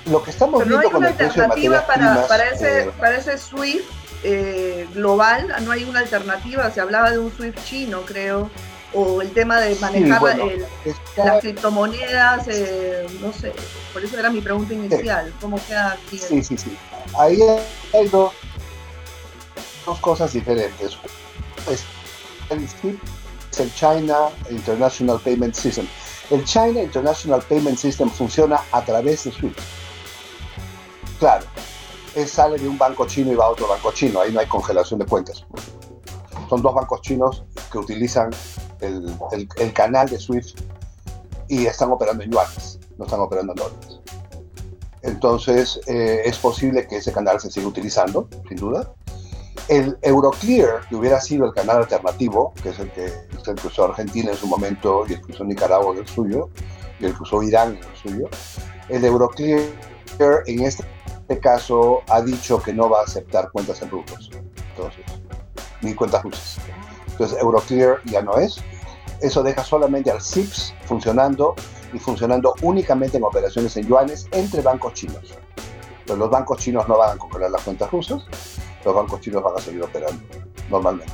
Lo 0.07 0.23
que 0.23 0.31
estamos 0.31 0.67
viendo 0.67 0.91
con 0.91 1.05
el 1.05 1.15
precio 1.15 1.43
de 1.43 1.49
materias 1.49 1.85
para, 1.85 2.27
para, 2.27 2.51
ese, 2.51 2.83
eh, 2.85 2.91
para 2.99 3.17
ese 3.17 3.37
SWIFT 3.37 3.85
eh, 4.25 4.89
global, 4.95 5.55
no 5.63 5.71
hay 5.71 5.85
una 5.85 6.01
alternativa. 6.01 6.71
Se 6.71 6.81
hablaba 6.81 7.11
de 7.11 7.19
un 7.19 7.31
SWIFT 7.31 7.63
chino, 7.65 8.03
creo 8.03 8.51
o 8.95 9.21
el 9.21 9.31
tema 9.33 9.61
de 9.61 9.75
manejar 9.77 10.23
las 11.17 11.41
criptomonedas, 11.41 12.49
eh, 12.49 13.07
no 13.21 13.33
sé, 13.33 13.53
por 13.93 14.03
eso 14.03 14.19
era 14.19 14.31
mi 14.31 14.41
pregunta 14.41 14.73
inicial, 14.73 15.33
¿cómo 15.41 15.61
queda 15.67 15.93
aquí? 15.93 16.19
Sí, 16.19 16.43
sí, 16.43 16.57
sí. 16.57 16.77
Ahí 17.19 17.39
hay 17.93 18.09
dos, 18.09 18.33
dos 19.85 19.99
cosas 20.01 20.33
diferentes. 20.33 20.97
Es 21.71 21.85
el 22.51 22.61
China 23.75 24.29
International 24.51 25.19
Payment 25.19 25.55
System. 25.55 25.87
El 26.31 26.45
China 26.45 26.83
International 26.83 27.43
Payment 27.43 27.79
System 27.79 28.11
funciona 28.11 28.61
a 28.73 28.85
través 28.85 29.25
de 29.25 29.33
SWIFT. 29.33 29.59
Claro, 31.19 31.47
es, 32.15 32.31
sale 32.31 32.59
de 32.59 32.69
un 32.69 32.79
banco 32.79 33.07
chino 33.07 33.33
y 33.33 33.35
va 33.35 33.47
a 33.47 33.49
otro 33.49 33.67
banco 33.67 33.93
chino, 33.93 34.21
ahí 34.21 34.33
no 34.33 34.41
hay 34.41 34.47
congelación 34.47 35.01
de 35.01 35.07
cuentas. 35.07 35.45
Son 36.49 36.63
dos 36.63 36.75
bancos 36.75 37.01
chinos 37.03 37.45
que 37.71 37.79
utilizan 37.79 38.31
el, 38.81 39.15
el, 39.59 39.73
canal 39.73 40.09
de 40.09 40.19
SWIFT 40.19 40.61
y 41.49 41.67
están 41.67 41.91
operando 41.91 42.23
en 42.23 42.31
yuanes, 42.31 42.79
no 42.97 43.05
están 43.05 43.21
operando 43.21 43.53
en 43.53 43.57
dólares. 43.57 44.01
Entonces, 45.03 45.81
eh, 45.87 46.23
es 46.25 46.39
posible 46.39 46.87
que 46.87 46.97
ese 46.97 47.13
canal 47.13 47.41
se 47.41 47.51
siga 47.51 47.67
utilizando, 47.67 48.29
sin 48.49 48.57
duda. 48.57 48.93
El 49.69 49.99
Euroclear, 50.03 50.89
que 50.89 50.97
hubiera 50.97 51.21
sido 51.21 51.47
el 51.47 51.53
canal 51.53 51.79
alternativo, 51.79 52.55
que 52.63 52.71
es 52.71 52.79
el 52.79 52.91
que, 52.93 53.07
el 53.07 53.67
usó 53.67 53.85
Argentina 53.85 54.31
en 54.31 54.37
su 54.37 54.47
momento 54.47 55.05
y 55.07 55.13
el 55.13 55.23
que 55.23 55.33
usó 55.33 55.45
Nicaragua 55.45 55.93
en 55.93 55.99
el 55.99 56.09
suyo, 56.09 56.49
y 56.99 57.07
el 57.07 57.15
que 57.15 57.23
usó 57.23 57.43
Irán 57.43 57.77
en 57.77 57.85
el 57.85 57.97
suyo, 57.97 58.29
el 58.89 59.05
Euroclear 59.05 59.61
en 60.47 60.63
este 60.63 60.85
caso 61.41 62.03
ha 62.09 62.23
dicho 62.23 62.61
que 62.63 62.73
no 62.73 62.89
va 62.89 63.01
a 63.01 63.05
aceptar 63.05 63.51
cuentas 63.51 63.83
en 63.83 63.91
rublos, 63.91 64.31
entonces, 64.71 65.05
ni 65.83 65.95
cuentas 65.95 66.23
rusas. 66.23 66.59
Entonces 67.11 67.39
Euroclear 67.41 68.01
ya 68.05 68.23
no 68.23 68.39
es. 68.39 68.61
Eso 69.21 69.43
deja 69.43 69.65
solamente 69.65 70.11
al 70.11 70.23
CIPS 70.23 70.75
funcionando 70.87 71.55
y 71.93 71.99
funcionando 71.99 72.55
únicamente 72.63 73.17
en 73.17 73.25
operaciones 73.25 73.77
en 73.77 73.87
yuanes 73.87 74.29
entre 74.31 74.63
bancos 74.63 74.95
chinos. 74.95 75.35
Pero 76.07 76.17
los 76.17 76.31
bancos 76.31 76.59
chinos 76.59 76.89
no 76.89 76.97
van 76.97 77.17
a 77.17 77.19
congelar 77.19 77.51
las 77.51 77.63
cuentas 77.63 77.91
rusas, 77.91 78.25
los 78.89 78.97
bancos 78.97 79.21
chinos 79.21 79.43
van 79.43 79.57
a 79.57 79.61
seguir 79.61 79.83
operando 79.83 80.23
normalmente. 80.71 81.13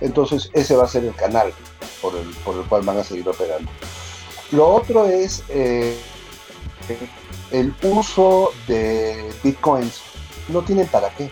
Entonces 0.00 0.50
ese 0.52 0.76
va 0.76 0.84
a 0.84 0.88
ser 0.88 1.04
el 1.04 1.14
canal 1.14 1.52
por 2.00 2.16
el, 2.16 2.28
por 2.44 2.56
el 2.56 2.64
cual 2.64 2.82
van 2.82 2.98
a 2.98 3.04
seguir 3.04 3.28
operando. 3.28 3.70
Lo 4.50 4.68
otro 4.68 5.06
es 5.06 5.44
eh, 5.48 5.96
el 7.50 7.74
uso 7.82 8.52
de 8.66 9.32
bitcoins. 9.42 10.02
No 10.48 10.62
tienen 10.62 10.86
para 10.88 11.08
qué. 11.10 11.30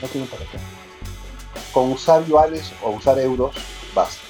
No 0.00 0.08
tienen 0.08 0.28
para 0.28 0.44
qué 0.50 0.58
con 1.76 1.92
usar 1.92 2.24
yuanes 2.24 2.72
o 2.82 2.92
usar 2.92 3.18
euros, 3.18 3.54
basta. 3.94 4.22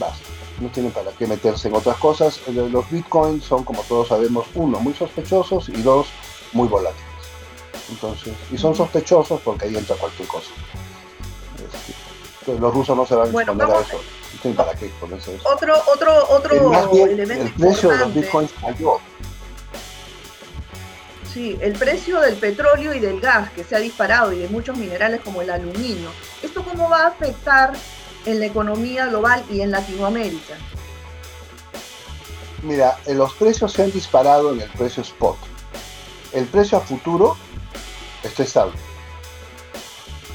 Basta. 0.00 0.26
No 0.60 0.68
tienen 0.70 0.90
para 0.90 1.12
qué 1.12 1.24
meterse 1.24 1.68
en 1.68 1.74
otras 1.74 1.98
cosas. 1.98 2.40
Los 2.48 2.90
bitcoins 2.90 3.44
son, 3.44 3.62
como 3.62 3.80
todos 3.82 4.08
sabemos, 4.08 4.44
uno, 4.56 4.80
muy 4.80 4.92
sospechosos 4.92 5.68
y 5.68 5.82
dos, 5.82 6.08
muy 6.52 6.66
volátiles. 6.66 7.03
Entonces, 7.90 8.34
y 8.50 8.58
son 8.58 8.74
sospechosos 8.74 9.40
porque 9.42 9.66
ahí 9.66 9.76
entra 9.76 9.96
cualquier 9.96 10.28
cosa. 10.28 10.50
Este, 12.46 12.58
los 12.58 12.74
rusos 12.74 12.96
no 12.96 13.06
se 13.06 13.14
van 13.14 13.28
a 13.28 13.40
exponer 13.40 13.70
a 13.70 13.80
eso. 13.80 14.00
Tienen 14.42 14.56
para 14.56 14.74
qué 14.74 14.90
ponerse 15.00 15.34
eso. 15.34 15.48
Otro, 15.48 15.74
otro, 15.92 16.28
otro 16.30 17.06
elemento 17.06 17.44
el 17.44 17.52
precio 17.54 17.90
de 17.90 17.98
los 17.98 18.14
bitcoins 18.14 18.52
cayó 18.60 18.98
Sí, 21.34 21.58
el 21.60 21.72
precio 21.72 22.20
del 22.20 22.36
petróleo 22.36 22.94
y 22.94 23.00
del 23.00 23.20
gas 23.20 23.50
que 23.50 23.64
se 23.64 23.74
ha 23.74 23.80
disparado 23.80 24.32
y 24.32 24.38
de 24.38 24.48
muchos 24.48 24.76
minerales 24.76 25.20
como 25.20 25.42
el 25.42 25.50
aluminio. 25.50 26.10
¿Esto 26.42 26.62
cómo 26.62 26.88
va 26.88 27.02
a 27.02 27.06
afectar 27.08 27.72
en 28.24 28.38
la 28.38 28.46
economía 28.46 29.06
global 29.06 29.44
y 29.50 29.60
en 29.60 29.72
Latinoamérica? 29.72 30.54
Mira, 32.62 32.98
eh, 33.06 33.14
los 33.14 33.34
precios 33.34 33.72
se 33.72 33.82
han 33.82 33.90
disparado 33.90 34.52
en 34.52 34.60
el 34.60 34.70
precio 34.70 35.02
spot. 35.02 35.36
El 36.32 36.44
precio 36.46 36.78
a 36.78 36.80
futuro 36.80 37.36
está 38.24 38.42
estable. 38.42 38.74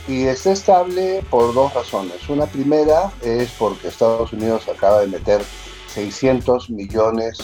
Y 0.08 0.26
está 0.26 0.52
estable 0.52 1.24
por 1.30 1.54
dos 1.54 1.74
razones. 1.74 2.28
Una 2.30 2.46
primera 2.48 3.12
es 3.22 3.52
porque 3.52 3.90
Estados 3.90 4.34
Unidos 4.34 4.68
acaba 4.68 5.02
de 5.02 5.08
meter 5.08 5.42
600 5.88 6.70
millones 6.70 7.38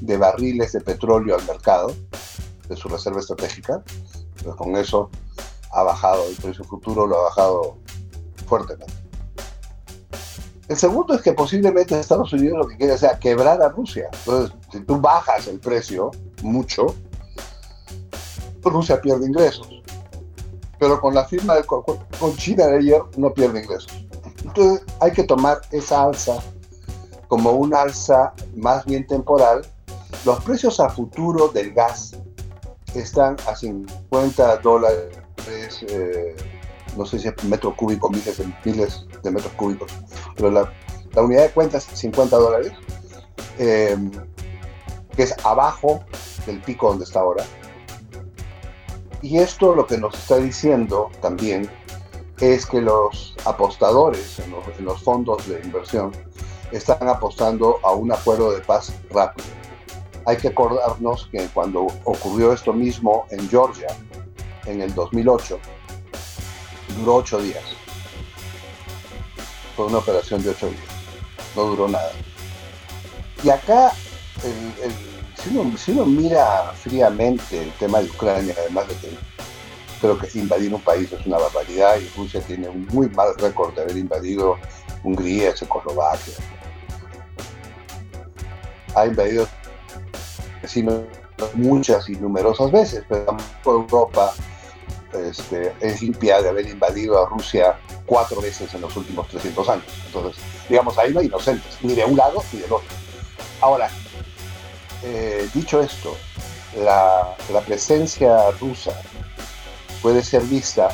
de 0.00 0.16
barriles 0.16 0.72
de 0.72 0.80
petróleo 0.80 1.36
al 1.36 1.44
mercado 1.46 1.94
de 2.68 2.76
su 2.76 2.88
reserva 2.88 3.20
estratégica. 3.20 3.82
Pues 4.42 4.56
con 4.56 4.76
eso 4.76 5.10
ha 5.72 5.82
bajado 5.82 6.26
el 6.28 6.36
precio 6.36 6.64
futuro, 6.64 7.06
lo 7.06 7.18
ha 7.18 7.22
bajado 7.24 7.76
fuertemente. 8.46 8.92
El 10.68 10.76
segundo 10.76 11.14
es 11.14 11.22
que 11.22 11.32
posiblemente 11.32 11.98
Estados 11.98 12.32
Unidos 12.32 12.58
lo 12.58 12.68
que 12.68 12.76
quiere 12.76 12.98
sea 12.98 13.18
quebrar 13.18 13.60
a 13.62 13.70
Rusia. 13.70 14.08
Entonces, 14.12 14.54
si 14.70 14.80
tú 14.80 15.00
bajas 15.00 15.46
el 15.46 15.60
precio 15.60 16.10
mucho, 16.42 16.94
Rusia 18.70 19.00
pierde 19.00 19.26
ingresos. 19.26 19.68
Pero 20.78 21.00
con 21.00 21.14
la 21.14 21.24
firma 21.24 21.54
de, 21.56 21.64
con 21.64 22.36
China 22.36 22.66
de 22.66 22.78
ayer 22.78 23.02
no 23.16 23.32
pierde 23.34 23.62
ingresos. 23.62 24.06
Entonces 24.44 24.84
hay 25.00 25.12
que 25.12 25.24
tomar 25.24 25.60
esa 25.72 26.04
alza 26.04 26.38
como 27.28 27.52
una 27.52 27.82
alza 27.82 28.32
más 28.56 28.84
bien 28.86 29.06
temporal. 29.06 29.66
Los 30.24 30.42
precios 30.42 30.80
a 30.80 30.88
futuro 30.88 31.48
del 31.48 31.72
gas 31.72 32.16
están 32.94 33.36
a 33.46 33.54
50 33.54 34.56
dólares, 34.58 35.18
eh, 35.88 36.34
no 36.96 37.04
sé 37.06 37.18
si 37.18 37.28
es 37.28 37.44
metro 37.44 37.76
cúbico, 37.76 38.08
miles 38.10 38.42
miles 38.64 39.06
de 39.22 39.30
metros 39.30 39.52
cúbicos, 39.52 39.92
pero 40.34 40.50
la, 40.50 40.72
unidad 41.16 41.42
de 41.42 41.50
cuenta 41.50 41.78
es 41.78 41.84
50 41.84 42.36
dólares, 42.36 42.72
em, 43.58 44.10
que 45.14 45.22
es 45.22 45.34
abajo 45.44 46.02
del 46.46 46.60
pico 46.62 46.88
donde 46.88 47.04
está 47.04 47.20
ahora. 47.20 47.44
Y 49.22 49.38
esto 49.38 49.74
lo 49.74 49.86
que 49.86 49.98
nos 49.98 50.14
está 50.14 50.36
diciendo 50.36 51.10
también 51.20 51.68
es 52.40 52.66
que 52.66 52.80
los 52.80 53.34
apostadores 53.44 54.38
en 54.38 54.84
los, 54.84 55.02
fondos 55.02 55.48
de 55.48 55.60
inversión 55.60 56.12
están 56.70 57.08
apostando 57.08 57.80
a 57.82 57.92
un 57.92 58.12
acuerdo 58.12 58.52
de 58.52 58.60
paz 58.60 58.92
rápido 59.10 59.48
Hay 60.24 60.36
que 60.36 60.48
acordarnos 60.48 61.28
que 61.32 61.46
cuando 61.48 61.86
ocurrió 62.04 62.52
esto 62.52 62.72
mismo 62.72 63.26
en 63.30 63.48
Georgia, 63.48 63.88
en 64.66 64.82
el 64.82 64.94
2008, 64.94 65.58
duró 66.98 67.16
ocho 67.16 67.40
días. 67.40 67.64
Fue 69.74 69.86
una 69.86 69.98
operación 69.98 70.42
de 70.42 70.50
ocho 70.50 70.68
días. 70.68 70.82
No 71.56 71.64
duró 71.64 71.88
nada. 71.88 72.12
Y 73.42 73.50
acá, 73.50 73.92
si, 75.76 75.92
uno, 75.92 76.06
mira 76.06 76.72
fríamente 76.74 77.62
el 77.62 77.72
tema 77.72 78.00
de 78.00 78.06
Ucrania, 78.06 78.54
además 78.58 78.88
de 78.88 78.94
que 78.96 79.16
creo 80.00 80.18
que 80.18 80.38
invadir 80.38 80.72
un 80.72 80.80
país 80.80 81.12
es 81.12 81.26
una 81.26 81.38
barbaridad 81.38 81.96
y 81.98 82.08
Rusia 82.16 82.40
tiene 82.40 82.68
un 82.68 82.86
muy 82.86 83.08
mal 83.10 83.34
récord 83.38 83.74
de 83.74 83.82
haber 83.82 83.96
invadido 83.96 84.56
Hungría, 85.02 85.54
Checoslovaquia. 85.54 86.34
Ha 88.94 89.06
invadido 89.06 89.46
muchas 91.54 92.08
y 92.08 92.12
numerosas 92.16 92.70
veces, 92.70 93.04
pero 93.08 93.36
Europa 93.64 94.34
este, 95.12 95.72
es 95.80 96.02
limpia 96.02 96.42
de 96.42 96.48
haber 96.48 96.68
invadido 96.68 97.24
a 97.24 97.28
Rusia 97.28 97.78
cuatro 98.06 98.40
veces 98.40 98.72
en 98.74 98.80
los 98.80 98.96
últimos 98.96 99.28
300 99.28 99.68
años. 99.68 99.84
Entonces, 100.06 100.42
digamos, 100.68 100.96
ahí 100.98 101.12
no 101.12 101.20
hay 101.20 101.26
inocentes, 101.26 101.78
ni 101.82 101.94
de 101.94 102.04
un 102.04 102.16
lado 102.16 102.42
ni 102.52 102.60
del 102.60 102.72
otro. 102.72 102.88
Ahora, 103.60 103.90
eh, 105.02 105.48
dicho 105.54 105.80
esto, 105.80 106.16
la, 106.76 107.36
presencia 107.66 108.50
rusa 108.52 108.92
puede 110.02 110.22
ser 110.22 110.42
vista 110.42 110.90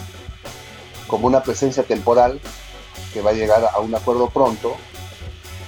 como 1.06 1.26
una 1.26 1.42
presencia 1.42 1.82
temporal 1.82 2.40
que 3.12 3.20
va 3.20 3.30
a 3.30 3.34
llegar 3.34 3.64
a 3.72 3.78
un 3.80 3.94
acuerdo 3.94 4.28
pronto 4.30 4.76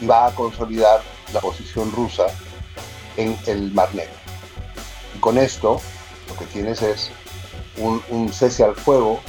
y 0.01 0.07
va 0.07 0.27
a 0.27 0.35
consolidar 0.35 1.03
la 1.33 1.41
posición 1.41 1.93
rusa 1.93 2.27
en 3.17 3.39
el 3.47 3.73
Mar 3.73 3.95
Negro. 3.95 4.15
Y 5.15 5.19
con 5.19 5.39
esto 5.39 5.81
lo 6.29 6.37
que 6.37 6.45
tienes 6.47 6.83
es 6.83 7.11
un, 7.79 8.33
cese 8.33 8.65
al 8.65 8.75
fuego 8.75 9.21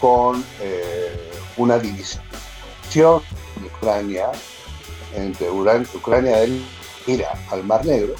con 0.00 0.44
eh, 0.60 1.30
una 1.56 1.78
división 1.78 2.22
de 2.94 3.66
Ucrania 3.66 4.30
entre 5.14 5.50
Ucrania 5.50 6.38
del 6.38 6.64
ira 7.06 7.32
al 7.50 7.64
Mar 7.64 7.84
Negro 7.84 8.14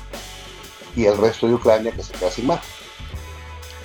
y 0.96 1.06
el 1.06 1.16
resto 1.16 1.46
de 1.46 1.54
Ucrania 1.54 1.92
que 1.92 2.02
se 2.02 2.12
queda 2.12 2.30
sin 2.30 2.46
mar. 2.46 2.60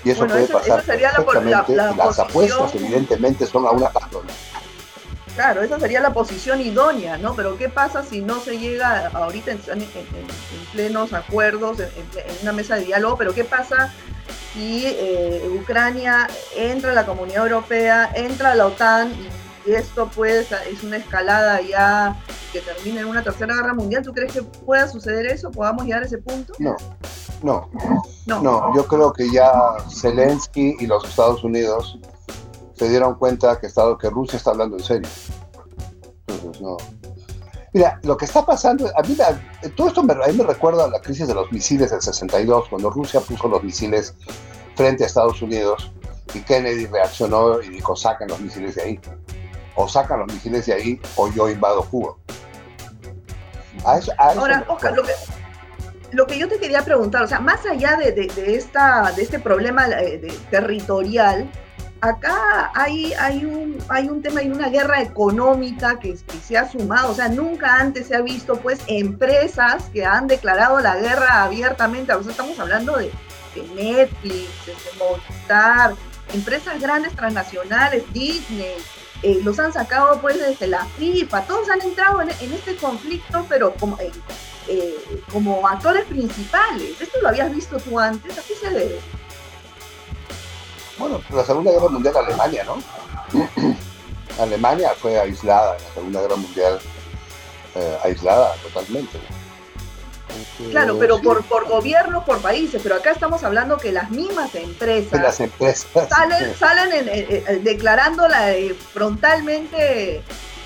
Y 0.03 0.11
eso 0.11 0.27
puede 0.27 0.47
pasar 0.47 0.83
perfectamente. 0.83 1.75
las 1.75 2.19
apuestas 2.19 2.75
evidentemente 2.75 3.45
son 3.45 3.65
a 3.65 3.71
una 3.71 3.89
persona. 3.89 4.31
Claro, 5.35 5.61
esa 5.61 5.79
sería 5.79 6.01
la 6.01 6.13
posición 6.13 6.61
idónea, 6.61 7.17
¿no? 7.17 7.35
Pero 7.35 7.57
¿qué 7.57 7.69
pasa 7.69 8.03
si 8.03 8.21
no 8.21 8.39
se 8.39 8.57
llega 8.57 9.07
ahorita 9.07 9.51
en, 9.51 9.61
plenos 10.73 11.13
acuerdos, 11.13 11.79
en, 11.79 11.89
una 12.41 12.53
mesa 12.53 12.75
de 12.75 12.85
diálogo? 12.85 13.17
Pero 13.17 13.35
¿qué 13.35 13.43
pasa 13.43 13.93
si 14.53 14.83
eh, 14.87 15.47
Ucrania 15.61 16.27
entra 16.55 16.91
a 16.91 16.95
la 16.95 17.05
Comunidad 17.05 17.43
Europea, 17.45 18.11
entra 18.15 18.53
a 18.53 18.55
la 18.55 18.65
OTAN 18.65 19.13
y 19.67 19.73
esto 19.73 20.09
pues 20.15 20.51
es 20.51 20.81
una 20.83 20.97
escalada 20.97 21.61
ya 21.61 22.15
que 22.51 22.61
termine 22.61 23.01
en 23.01 23.07
una 23.07 23.23
tercera 23.23 23.55
guerra 23.55 23.73
mundial? 23.73 24.03
¿Tú 24.03 24.13
crees 24.13 24.33
que 24.33 24.43
pueda 24.43 24.87
suceder 24.87 25.25
eso? 25.27 25.51
¿Podamos 25.51 25.85
llegar 25.85 26.03
a 26.03 26.05
ese 26.05 26.17
punto? 26.17 26.53
No, 26.59 26.75
no, 27.43 27.69
no. 28.25 28.41
no 28.41 28.75
yo 28.75 28.85
creo 28.87 29.13
que 29.13 29.29
ya 29.31 29.51
Zelensky 29.89 30.77
y 30.79 30.87
los 30.87 31.03
Estados 31.05 31.43
Unidos 31.43 31.99
se 32.77 32.89
dieron 32.89 33.15
cuenta 33.15 33.59
que, 33.59 33.67
Estado, 33.67 33.97
que 33.97 34.09
Rusia 34.09 34.37
está 34.37 34.51
hablando 34.51 34.77
en 34.77 34.83
serio. 34.83 35.09
Entonces, 36.27 36.61
no. 36.61 36.77
Mira, 37.73 37.99
lo 38.03 38.17
que 38.17 38.25
está 38.25 38.45
pasando, 38.45 38.89
a 38.95 39.01
mí 39.03 39.15
todo 39.75 39.87
esto 39.87 40.03
me, 40.03 40.13
a 40.13 40.27
mí 40.27 40.33
me 40.33 40.43
recuerda 40.43 40.85
a 40.85 40.87
la 40.89 40.99
crisis 40.99 41.27
de 41.27 41.33
los 41.33 41.51
misiles 41.51 41.91
del 41.91 42.01
62, 42.01 42.69
cuando 42.69 42.89
Rusia 42.89 43.19
puso 43.19 43.47
los 43.47 43.63
misiles 43.63 44.15
frente 44.75 45.03
a 45.03 45.07
Estados 45.07 45.41
Unidos 45.41 45.91
y 46.33 46.39
Kennedy 46.41 46.85
reaccionó 46.85 47.61
y 47.61 47.69
dijo, 47.69 47.95
sacan 47.95 48.29
los 48.29 48.39
misiles 48.39 48.75
de 48.75 48.81
ahí. 48.81 48.99
O 49.75 49.87
sacan 49.87 50.19
los 50.19 50.33
misiles 50.33 50.65
de 50.65 50.73
ahí 50.73 51.01
o 51.15 51.29
yo 51.29 51.49
invado 51.49 51.83
Cuba. 51.83 52.15
Ahora, 54.17 54.65
Oscar, 54.67 54.95
lo 54.95 55.03
que, 55.03 55.13
lo 56.11 56.27
que 56.27 56.37
yo 56.37 56.47
te 56.47 56.59
quería 56.59 56.83
preguntar, 56.83 57.23
o 57.23 57.27
sea, 57.27 57.39
más 57.39 57.65
allá 57.65 57.97
de, 57.97 58.11
de, 58.11 58.55
esta, 58.55 59.11
de 59.11 59.23
este 59.23 59.39
problema 59.39 59.87
eh, 59.89 60.33
territorial, 60.49 61.49
acá 62.01 62.71
hay, 62.73 63.13
hay, 63.13 63.45
un, 63.45 63.77
hay 63.89 64.07
un 64.07 64.21
tema, 64.21 64.41
hay 64.41 64.49
una 64.49 64.69
guerra 64.69 65.01
económica 65.01 65.99
que, 65.99 66.17
se 66.17 66.57
ha 66.57 66.69
sumado, 66.69 67.11
o 67.11 67.15
sea, 67.15 67.27
nunca 67.27 67.77
antes 67.77 68.07
se 68.07 68.15
ha 68.15 68.21
visto 68.21 68.55
pues 68.57 68.79
empresas 68.87 69.85
que 69.91 70.05
han 70.05 70.27
declarado 70.27 70.79
la 70.79 70.95
guerra 70.95 71.43
abiertamente, 71.43 72.13
o 72.13 72.21
sea, 72.23 72.31
estamos 72.31 72.59
hablando 72.59 72.97
de, 72.97 73.11
Netflix, 73.75 74.67
de 74.67 74.73
Movistar, 74.99 75.95
empresas 76.31 76.79
grandes 76.79 77.15
transnacionales, 77.15 78.03
Disney, 78.13 78.75
eh, 79.23 79.39
los 79.43 79.57
han 79.59 79.73
sacado 79.73 80.19
pues 80.21 80.39
desde 80.39 80.67
la 80.67 80.85
FIFA, 80.85 81.43
todos 81.43 81.69
han 81.69 81.81
entrado 81.81 82.21
en, 82.21 82.29
este 82.29 82.75
conflicto, 82.75 83.45
pero 83.49 83.73
como, 83.73 83.99
eh, 83.99 84.11
eh, 84.67 85.23
como 85.31 85.67
actores 85.67 86.05
principales. 86.05 87.01
¿Esto 87.01 87.19
lo 87.21 87.29
habías 87.29 87.51
visto 87.53 87.77
tú 87.77 87.99
antes? 87.99 88.37
¿A 88.37 88.41
qué 88.41 88.55
se 88.55 88.69
debe? 88.69 88.99
Bueno, 90.99 91.21
la 91.31 91.43
Segunda 91.43 91.71
Guerra 91.71 91.89
Mundial 91.89 92.15
Alemania, 92.17 92.63
¿no? 92.63 92.77
Alemania 94.39 94.91
fue 94.99 95.19
aislada 95.19 95.77
en 95.77 95.83
la 95.83 95.93
Segunda 95.93 96.21
Guerra 96.21 96.35
Mundial, 96.35 96.79
aislada 98.03 98.55
totalmente. 98.63 99.19
Claro, 100.71 100.97
pero 100.99 101.21
por, 101.21 101.43
por 101.45 101.67
gobiernos, 101.67 102.23
por 102.23 102.39
países, 102.39 102.81
pero 102.81 102.95
acá 102.95 103.11
estamos 103.11 103.43
hablando 103.43 103.77
que 103.77 103.91
las 103.91 104.09
mismas 104.09 104.53
empresas, 104.55 105.21
las 105.21 105.39
empresas 105.39 105.87
salen, 106.09 106.55
salen 106.55 107.63
declarando 107.63 108.27
frontalmente 108.93 110.23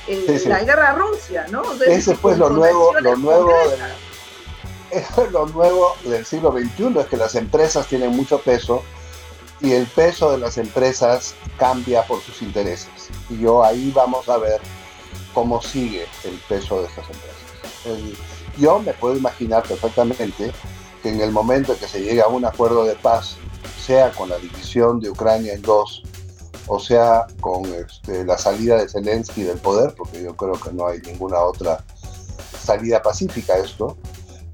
eh, 0.07 0.43
la 0.47 0.63
guerra 0.63 0.89
a 0.89 0.93
Rusia, 0.93 1.45
¿no? 1.51 1.63
Ese 1.87 2.15
fue 2.15 2.35
lo 2.35 2.49
nuevo, 2.49 2.93
lo 2.99 3.15
nuevo, 3.15 3.53
del, 3.69 5.05
lo 5.31 5.45
nuevo 5.47 5.95
del 6.03 6.25
siglo 6.25 6.51
XXI, 6.51 6.99
es 6.99 7.05
que 7.07 7.17
las 7.17 7.35
empresas 7.35 7.87
tienen 7.87 8.11
mucho 8.11 8.39
peso 8.39 8.83
y 9.61 9.73
el 9.73 9.85
peso 9.85 10.31
de 10.31 10.39
las 10.39 10.57
empresas 10.57 11.35
cambia 11.57 12.03
por 12.07 12.21
sus 12.21 12.41
intereses. 12.41 12.89
Y 13.29 13.39
yo 13.39 13.63
ahí 13.63 13.91
vamos 13.95 14.27
a 14.27 14.37
ver 14.37 14.59
cómo 15.33 15.61
sigue 15.61 16.07
el 16.23 16.35
peso 16.49 16.81
de 16.81 16.87
estas 16.87 17.05
empresas. 17.09 18.40
Yo 18.61 18.79
me 18.79 18.93
puedo 18.93 19.17
imaginar 19.17 19.63
perfectamente 19.63 20.53
que 21.01 21.09
en 21.09 21.19
el 21.19 21.31
momento 21.31 21.73
en 21.73 21.79
que 21.79 21.87
se 21.87 22.01
llegue 22.01 22.21
a 22.21 22.27
un 22.27 22.45
acuerdo 22.45 22.85
de 22.85 22.95
paz, 22.95 23.35
sea 23.83 24.11
con 24.11 24.29
la 24.29 24.37
división 24.37 24.99
de 24.99 25.09
Ucrania 25.09 25.53
en 25.53 25.61
dos, 25.61 26.03
o 26.67 26.79
sea 26.79 27.25
con 27.41 27.65
este, 27.65 28.23
la 28.23 28.37
salida 28.37 28.77
de 28.77 28.87
Zelensky 28.87 29.43
del 29.43 29.57
poder, 29.57 29.95
porque 29.95 30.23
yo 30.23 30.35
creo 30.35 30.53
que 30.53 30.71
no 30.71 30.87
hay 30.87 30.99
ninguna 30.99 31.39
otra 31.39 31.83
salida 32.63 33.01
pacífica 33.01 33.53
a 33.53 33.57
esto, 33.57 33.97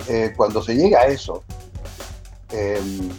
eh, 0.07 0.33
cuando 0.35 0.63
se 0.63 0.75
llegue 0.75 0.95
a 0.95 1.07
eso, 1.07 1.43
em, 2.51 3.09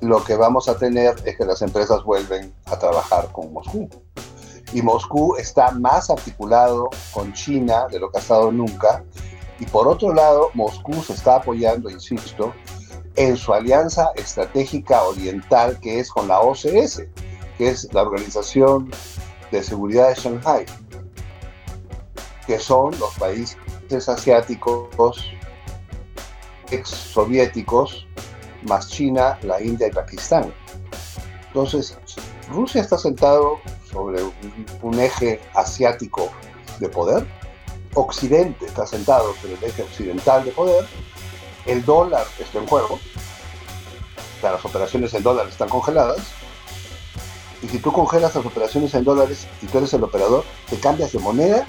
lo 0.00 0.24
que 0.24 0.36
vamos 0.36 0.68
a 0.68 0.76
tener 0.76 1.14
es 1.24 1.36
que 1.36 1.44
las 1.44 1.60
empresas 1.62 2.02
vuelven 2.02 2.52
a 2.66 2.78
trabajar 2.78 3.30
con 3.32 3.52
Moscú. 3.52 3.88
Y 4.72 4.82
Moscú 4.82 5.36
está 5.36 5.70
más 5.70 6.10
articulado 6.10 6.90
con 7.12 7.32
China 7.32 7.86
de 7.90 8.00
lo 8.00 8.10
que 8.10 8.18
ha 8.18 8.20
estado 8.20 8.50
nunca. 8.50 9.04
Y 9.58 9.66
por 9.66 9.86
otro 9.88 10.12
lado, 10.12 10.50
Moscú 10.54 10.94
se 11.02 11.12
está 11.12 11.36
apoyando, 11.36 11.90
insisto, 11.90 12.52
en 13.16 13.36
su 13.36 13.52
alianza 13.52 14.10
estratégica 14.16 15.02
oriental 15.04 15.78
que 15.80 16.00
es 16.00 16.10
con 16.10 16.26
la 16.28 16.40
OCS, 16.40 17.04
que 17.56 17.68
es 17.68 17.92
la 17.92 18.02
Organización 18.02 18.90
de 19.50 19.62
Seguridad 19.62 20.08
de 20.08 20.14
Shanghai, 20.16 20.66
que 22.46 22.58
son 22.58 22.98
los 22.98 23.14
países 23.14 23.56
asiáticos 24.08 25.24
ex 26.70 26.88
soviéticos 26.88 28.06
más 28.62 28.88
China, 28.88 29.38
la 29.42 29.62
India 29.62 29.88
y 29.88 29.90
Pakistán. 29.90 30.52
Entonces, 31.48 31.96
Rusia 32.50 32.80
está 32.80 32.98
sentado 32.98 33.58
sobre 33.90 34.22
un, 34.82 34.98
eje 34.98 35.40
asiático 35.54 36.30
de 36.80 36.88
poder, 36.88 37.26
Occidente 37.94 38.66
está 38.66 38.86
sentado 38.86 39.34
sobre 39.36 39.54
el 39.54 39.64
eje 39.64 39.82
occidental 39.82 40.44
de 40.44 40.50
poder, 40.50 40.86
el 41.66 41.84
dólar 41.84 42.26
está 42.38 42.58
en 42.58 42.66
juego, 42.66 42.98
las 44.42 44.64
operaciones 44.64 45.14
en 45.14 45.22
dólares 45.22 45.52
están 45.52 45.68
congeladas, 45.68 46.18
y 47.62 47.68
si 47.68 47.78
tú 47.78 47.92
congelas 47.92 48.34
las 48.34 48.44
operaciones 48.44 48.92
en 48.94 49.04
dólares 49.04 49.46
y 49.62 49.66
tú 49.66 49.78
eres 49.78 49.94
el 49.94 50.04
operador, 50.04 50.44
te 50.68 50.78
cambias 50.78 51.12
de 51.12 51.18
moneda, 51.18 51.64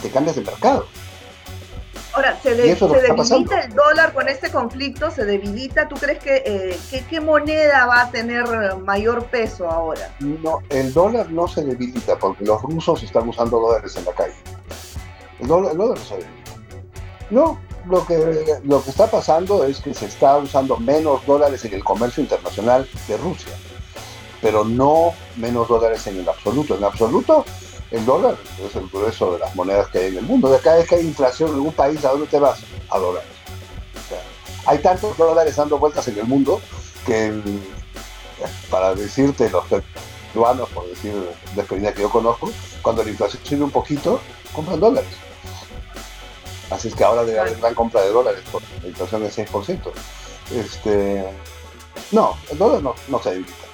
te 0.00 0.08
cambias 0.10 0.36
de 0.36 0.42
mercado. 0.42 0.86
Ahora, 2.14 2.38
¿se, 2.42 2.54
debilita 2.54 3.60
el 3.62 3.74
dólar 3.74 4.12
con 4.12 4.28
este 4.28 4.50
conflicto? 4.50 5.10
¿Se 5.10 5.24
debilita? 5.24 5.88
¿Tú 5.88 5.96
crees 5.96 6.18
que, 6.18 6.42
eh, 6.44 7.04
qué 7.08 7.20
moneda 7.20 7.86
va 7.86 8.02
a 8.02 8.10
tener 8.10 8.44
mayor 8.76 9.24
peso 9.26 9.68
ahora? 9.68 10.14
No, 10.20 10.60
el 10.68 10.92
dólar 10.92 11.30
no 11.30 11.48
se 11.48 11.64
debilita 11.64 12.18
porque 12.18 12.44
los 12.44 12.60
rusos 12.60 13.02
están 13.02 13.28
usando 13.28 13.58
dólares 13.58 13.96
en 13.96 14.04
la 14.04 14.12
calle. 14.12 14.34
No 15.42 15.96
se 15.96 16.16
debilita. 16.16 16.52
No, 17.30 17.58
lo 17.88 18.06
que, 18.06 18.60
lo 18.64 18.82
que 18.82 18.90
está 18.90 19.10
pasando 19.10 19.64
es 19.64 19.80
que 19.80 19.94
se 19.94 20.06
está 20.06 20.36
usando 20.36 20.76
menos 20.76 21.24
dólares 21.26 21.64
en 21.64 21.74
el 21.74 21.82
comercio 21.82 22.22
internacional 22.22 22.88
de 23.08 23.16
Rusia, 23.16 23.52
pero 24.40 24.64
no 24.64 25.12
menos 25.36 25.68
dólares 25.68 26.06
en 26.06 26.20
el 26.20 26.28
absoluto. 26.28 26.76
En 26.76 26.84
absoluto, 26.84 27.44
el 27.90 28.04
dólar 28.04 28.36
es 28.64 28.76
el 28.76 28.88
grueso 28.88 29.32
de 29.32 29.40
las 29.40 29.54
monedas 29.54 29.88
que 29.88 29.98
hay 29.98 30.06
en 30.08 30.18
el 30.18 30.24
mundo. 30.24 30.48
De 30.48 30.58
cada 30.60 30.76
vez 30.76 30.88
que 30.88 30.96
hay 30.96 31.06
inflación 31.06 31.50
en 31.50 31.56
algún 31.56 31.72
país, 31.72 32.04
¿a 32.04 32.10
dónde 32.10 32.26
te 32.26 32.38
vas? 32.38 32.60
A 32.90 32.98
dólares. 32.98 33.28
hay 34.66 34.78
tantos 34.78 35.16
dólares 35.16 35.56
dando 35.56 35.78
vueltas 35.78 36.06
en 36.08 36.18
el 36.18 36.26
mundo 36.26 36.60
que, 37.04 37.32
para 38.70 38.94
decirte 38.94 39.50
los 39.50 39.64
peruanos, 40.32 40.68
por 40.68 40.86
decir 40.88 41.14
de 41.54 41.60
experiencia 41.60 41.94
que 41.94 42.02
yo 42.02 42.10
conozco, 42.10 42.50
cuando 42.80 43.02
la 43.02 43.10
inflación 43.10 43.42
sube 43.44 43.64
un 43.64 43.70
poquito, 43.70 44.20
compran 44.52 44.78
dólares. 44.78 45.31
Así 46.72 46.88
es 46.88 46.94
que 46.94 47.04
ahora 47.04 47.24
debe 47.24 47.38
haber 47.38 47.58
gran 47.58 47.74
compra 47.74 48.00
de 48.00 48.10
dólares 48.10 48.42
por 48.50 48.62
la 48.82 48.88
inflación 48.88 49.22
del 49.22 49.30
6%. 49.30 49.92
Este, 50.54 51.24
no, 52.12 52.36
el 52.50 52.58
dólar 52.58 52.82
no, 52.82 53.22
se 53.22 53.30
debilita. 53.30 53.64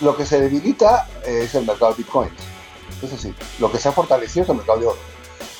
Lo 0.00 0.16
que 0.16 0.24
se 0.24 0.40
debilita 0.40 1.08
es 1.24 1.54
el 1.54 1.66
mercado 1.66 1.92
de 1.92 1.98
bitcoins. 1.98 2.32
Es 3.02 3.10
decir, 3.10 3.34
lo 3.58 3.70
que 3.70 3.78
se 3.78 3.88
ha 3.88 3.92
fortalecido 3.92 4.44
es 4.44 4.48
el 4.48 4.56
mercado 4.56 4.80
de 4.80 4.86
oro. 4.86 4.98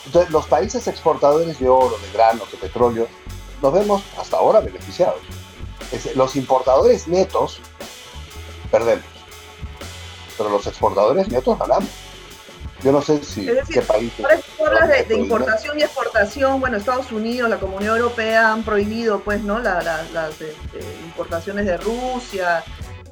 Entonces, 0.06 0.30
los 0.30 0.46
países 0.46 0.86
exportadores 0.86 1.58
de 1.58 1.68
oro, 1.68 1.96
de 1.98 2.10
granos, 2.12 2.50
de 2.50 2.56
petróleo, 2.58 3.06
nos 3.62 3.72
vemos 3.72 4.02
hasta 4.18 4.38
ahora 4.38 4.60
beneficiados. 4.60 5.20
los 6.14 6.36
importadores 6.36 7.06
netos 7.06 7.60
perdemos, 8.70 9.04
pero 10.38 10.50
los 10.50 10.66
exportadores 10.66 11.28
netos 11.28 11.58
ganamos. 11.58 12.05
Yo 12.82 12.92
no 12.92 13.00
sé 13.00 13.22
si 13.24 13.46
qué 13.72 13.82
país. 13.82 14.12
hablas 14.64 15.08
de, 15.08 15.16
importación 15.16 15.78
y 15.78 15.82
exportación. 15.82 16.60
Bueno, 16.60 16.76
Estados 16.76 17.10
Unidos, 17.10 17.48
la 17.48 17.58
Comunidad 17.58 17.96
Europea 17.96 18.52
han 18.52 18.62
prohibido, 18.62 19.20
pues, 19.20 19.42
¿no? 19.42 19.58
las 19.58 19.86
este, 20.40 20.54
importaciones 21.04 21.64
de 21.66 21.78
Rusia, 21.78 22.62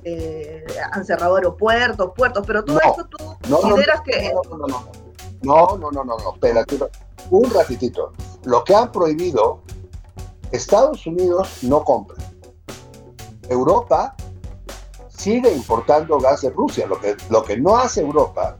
eh, 0.04 0.64
han 0.92 1.04
cerrado 1.04 1.36
aeropuertos, 1.36 2.12
puertos, 2.14 2.44
pero 2.46 2.64
todo 2.64 2.78
esto 2.80 3.06
tú 3.06 3.36
consideras 3.48 4.02
que. 4.02 4.32
No, 4.32 4.56
no, 4.56 4.66
no, 4.66 4.88
no, 5.42 5.76
no, 5.78 5.90
no, 5.90 6.04
no, 6.04 6.16
no, 6.18 6.34
espérate, 6.34 6.78
un 7.30 7.50
ratitito. 7.50 8.12
Lo 8.44 8.62
que 8.64 8.74
han 8.74 8.92
prohibido, 8.92 9.62
Estados 10.52 11.06
Unidos 11.06 11.48
no 11.62 11.82
compra. 11.82 12.16
Europa 13.48 14.14
sigue 15.08 15.50
importando 15.52 16.18
gas 16.18 16.42
de 16.42 16.50
Rusia. 16.50 16.86
Lo 16.86 17.00
que, 17.00 17.16
lo 17.30 17.42
que 17.42 17.56
no 17.56 17.76
hace 17.76 18.02
Europa 18.02 18.58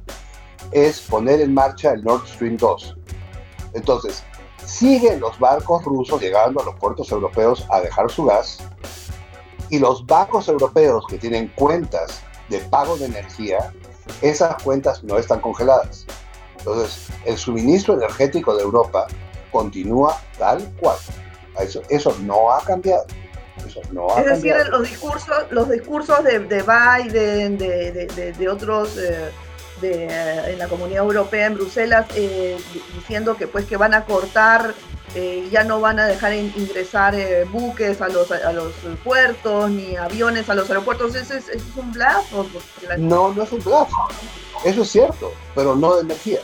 es 0.73 1.01
poner 1.01 1.41
en 1.41 1.55
marcha 1.55 1.93
el 1.93 2.05
Nord 2.05 2.27
Stream 2.27 2.57
2. 2.57 2.97
Entonces, 3.75 4.25
siguen 4.65 5.21
los 5.21 5.39
barcos 5.39 5.85
rusos 5.85 6.21
llegando 6.21 6.61
a 6.61 6.65
los 6.65 6.75
puertos 6.77 7.11
europeos 7.11 7.67
a 7.71 7.81
dejar 7.81 8.11
su 8.11 8.25
gas 8.25 8.59
y 9.71 9.79
los 9.79 10.07
bancos 10.07 10.49
europeos 10.49 11.05
que 11.09 11.19
tienen 11.19 11.49
cuentas 11.55 12.23
de 12.49 12.59
pago 12.59 12.97
de 12.97 13.07
energía, 13.07 13.73
esas 14.23 14.63
cuentas 14.63 15.03
no 15.03 15.19
están 15.19 15.41
congeladas. 15.41 16.07
Entonces, 16.59 17.09
el 17.25 17.37
suministro 17.37 17.95
energético 17.95 18.55
de 18.55 18.63
Europa 18.63 19.07
continúa 19.51 20.21
tal 20.39 20.63
cual. 20.81 20.97
Eso, 21.61 21.83
eso 21.89 22.17
no 22.23 22.53
ha 22.53 22.61
cambiado. 22.63 23.05
Eso 23.67 23.81
no 23.93 24.17
es 24.19 24.27
decir, 24.27 24.55
los 24.71 24.89
discursos, 24.89 25.47
los 25.51 25.69
discursos 25.71 26.25
de, 26.25 26.39
Biden, 26.39 27.57
de, 27.57 28.49
otros 28.51 28.99
eh, 28.99 29.31
de, 29.81 30.53
en 30.53 30.59
la 30.59 30.69
Comunidad 30.69 31.05
Europea 31.05 31.47
en 31.47 31.55
Bruselas 31.55 32.07
eh, 32.15 32.57
diciendo 32.95 33.37
que 33.37 33.47
pues 33.47 33.65
que 33.67 33.77
van 33.77 33.95
a 33.95 34.05
cortar 34.05 34.75
eh, 35.15 35.49
ya 35.51 35.63
no 35.65 35.81
van 35.81 35.99
a 36.01 36.07
dejar 36.07 36.35
ingresar 36.35 37.15
eh, 37.15 37.45
buques 37.45 38.01
a 38.01 38.09
los, 38.09 38.31
a 38.33 38.53
los 38.53 38.73
puertos 39.05 39.71
ni 39.71 39.97
aviones 39.97 40.49
a 40.51 40.55
los 40.55 40.69
aeropuertos. 40.69 41.15
¿Eso 41.15 41.35
es, 41.35 41.47
un 41.77 41.93
bluff? 41.93 42.51
No, 42.99 43.33
no 43.33 43.43
es 43.43 43.53
un 43.53 43.63
bluff. 43.63 43.91
Eso 44.65 44.83
es 44.83 44.91
cierto, 44.91 45.33
pero 45.55 45.77
no 45.77 45.97
de 45.97 46.03
energía. 46.03 46.41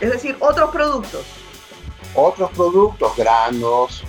Es 0.00 0.10
decir, 0.10 0.36
otros 0.40 0.70
productos. 0.70 1.26
Otros 2.14 2.50
productos, 2.52 3.14
granos, 3.16 4.02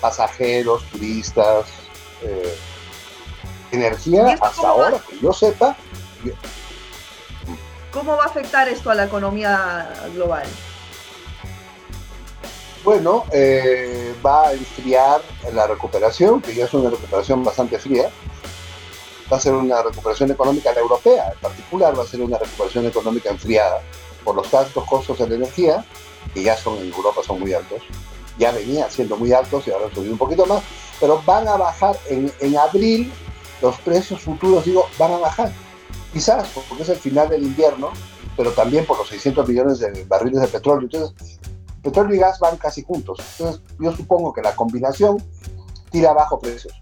pasajeros, 0.00 0.84
turistas, 0.90 1.66
energía, 3.72 4.36
hasta 4.40 4.68
ahora, 4.68 5.00
que 5.08 5.18
yo 5.18 5.32
sepa, 5.32 5.76
¿Cómo 7.92 8.16
va 8.16 8.24
a 8.24 8.26
afectar 8.26 8.68
esto 8.68 8.90
a 8.90 8.94
la 8.94 9.04
economía 9.04 9.88
global? 10.14 10.46
Bueno, 12.84 13.24
eh, 13.32 14.14
va 14.24 14.48
a 14.48 14.52
enfriar 14.52 15.20
la 15.52 15.66
recuperación, 15.66 16.40
que 16.40 16.54
ya 16.54 16.66
es 16.66 16.74
una 16.74 16.90
recuperación 16.90 17.42
bastante 17.42 17.78
fría. 17.78 18.08
Va 19.30 19.36
a 19.36 19.40
ser 19.40 19.52
una 19.52 19.82
recuperación 19.82 20.30
económica 20.30 20.72
la 20.72 20.80
europea, 20.80 21.32
en 21.32 21.38
particular 21.40 21.98
va 21.98 22.04
a 22.04 22.06
ser 22.06 22.22
una 22.22 22.38
recuperación 22.38 22.86
económica 22.86 23.28
enfriada 23.28 23.82
por 24.24 24.36
los 24.36 24.52
altos 24.54 24.84
costos 24.84 25.18
de 25.18 25.28
la 25.28 25.34
energía, 25.34 25.84
que 26.32 26.42
ya 26.42 26.56
son 26.56 26.78
en 26.78 26.92
Europa 26.92 27.20
son 27.26 27.40
muy 27.40 27.52
altos. 27.52 27.82
Ya 28.38 28.52
venían 28.52 28.90
siendo 28.90 29.16
muy 29.16 29.32
altos 29.32 29.66
y 29.66 29.70
ahora 29.70 29.86
han 29.86 29.94
subido 29.94 30.12
un 30.12 30.18
poquito 30.18 30.46
más, 30.46 30.62
pero 31.00 31.20
van 31.26 31.48
a 31.48 31.56
bajar 31.56 31.98
en, 32.08 32.32
en 32.40 32.56
abril, 32.56 33.12
los 33.60 33.76
precios 33.80 34.20
futuros, 34.22 34.64
digo, 34.64 34.88
van 34.98 35.12
a 35.12 35.18
bajar 35.18 35.52
quizás 36.12 36.48
porque 36.68 36.82
es 36.82 36.88
el 36.88 36.96
final 36.96 37.28
del 37.28 37.42
invierno, 37.42 37.90
pero 38.36 38.52
también 38.52 38.86
por 38.86 38.98
los 38.98 39.08
600 39.08 39.48
millones 39.48 39.78
de 39.80 40.04
barriles 40.04 40.40
de 40.40 40.48
petróleo. 40.48 40.88
Entonces, 40.90 41.38
petróleo 41.82 42.14
y 42.14 42.18
gas 42.18 42.38
van 42.38 42.56
casi 42.56 42.82
juntos. 42.82 43.18
Entonces, 43.38 43.62
yo 43.78 43.92
supongo 43.92 44.32
que 44.32 44.42
la 44.42 44.54
combinación 44.54 45.22
tira 45.90 46.10
abajo 46.10 46.38
precios. 46.38 46.74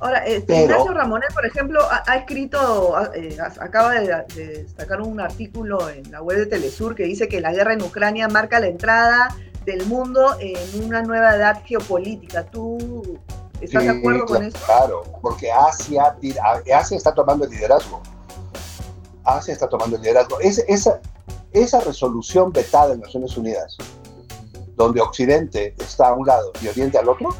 Ahora, 0.00 0.18
este, 0.26 0.64
Ignacio 0.64 0.92
Ramonet, 0.92 1.32
por 1.32 1.46
ejemplo, 1.46 1.80
ha, 1.90 2.16
escrito, 2.16 2.94
eh, 3.14 3.38
acaba 3.58 3.92
de, 3.92 4.24
destacar 4.34 5.00
un 5.00 5.18
artículo 5.18 5.88
en 5.88 6.10
la 6.10 6.20
web 6.20 6.36
de 6.36 6.46
Telesur 6.46 6.94
que 6.94 7.04
dice 7.04 7.26
que 7.26 7.40
la 7.40 7.52
guerra 7.52 7.72
en 7.72 7.82
Ucrania 7.82 8.28
marca 8.28 8.60
la 8.60 8.66
entrada 8.66 9.34
del 9.64 9.86
mundo 9.86 10.36
en 10.40 10.84
una 10.84 11.02
nueva 11.02 11.36
edad 11.36 11.62
geopolítica. 11.64 12.44
¿Tú 12.44 13.18
¿Estás 13.60 13.84
de 13.84 13.90
acuerdo 13.90 14.26
con 14.26 14.44
eso? 14.44 14.58
Claro, 14.66 15.02
porque 15.22 15.50
Asia, 15.50 16.16
Asia 16.74 16.96
está 16.96 17.14
tomando 17.14 17.44
el 17.44 17.50
liderazgo. 17.50 18.00
Asia 19.24 19.54
está 19.54 19.68
tomando 19.68 19.96
el 19.96 20.02
liderazgo. 20.02 20.38
esa, 20.40 21.00
esa 21.52 21.80
resolución 21.80 22.52
vetada 22.52 22.94
en 22.94 23.00
Naciones 23.00 23.36
Unidas, 23.36 23.76
donde 24.76 25.00
Occidente 25.00 25.74
está 25.78 26.08
a 26.08 26.12
un 26.14 26.26
lado 26.26 26.52
y 26.60 26.68
Oriente 26.68 26.98
al 26.98 27.08
otro, 27.08 27.30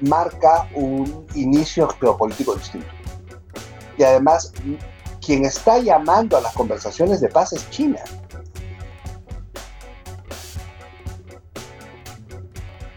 marca 0.00 0.68
un 0.74 1.26
inicio 1.34 1.88
geopolítico 1.88 2.54
distinto. 2.54 2.88
Y 3.96 4.02
además, 4.02 4.52
quien 5.24 5.44
está 5.44 5.78
llamando 5.78 6.36
a 6.36 6.40
las 6.40 6.54
conversaciones 6.54 7.20
de 7.20 7.28
paz 7.28 7.52
es 7.52 7.68
China. 7.70 8.00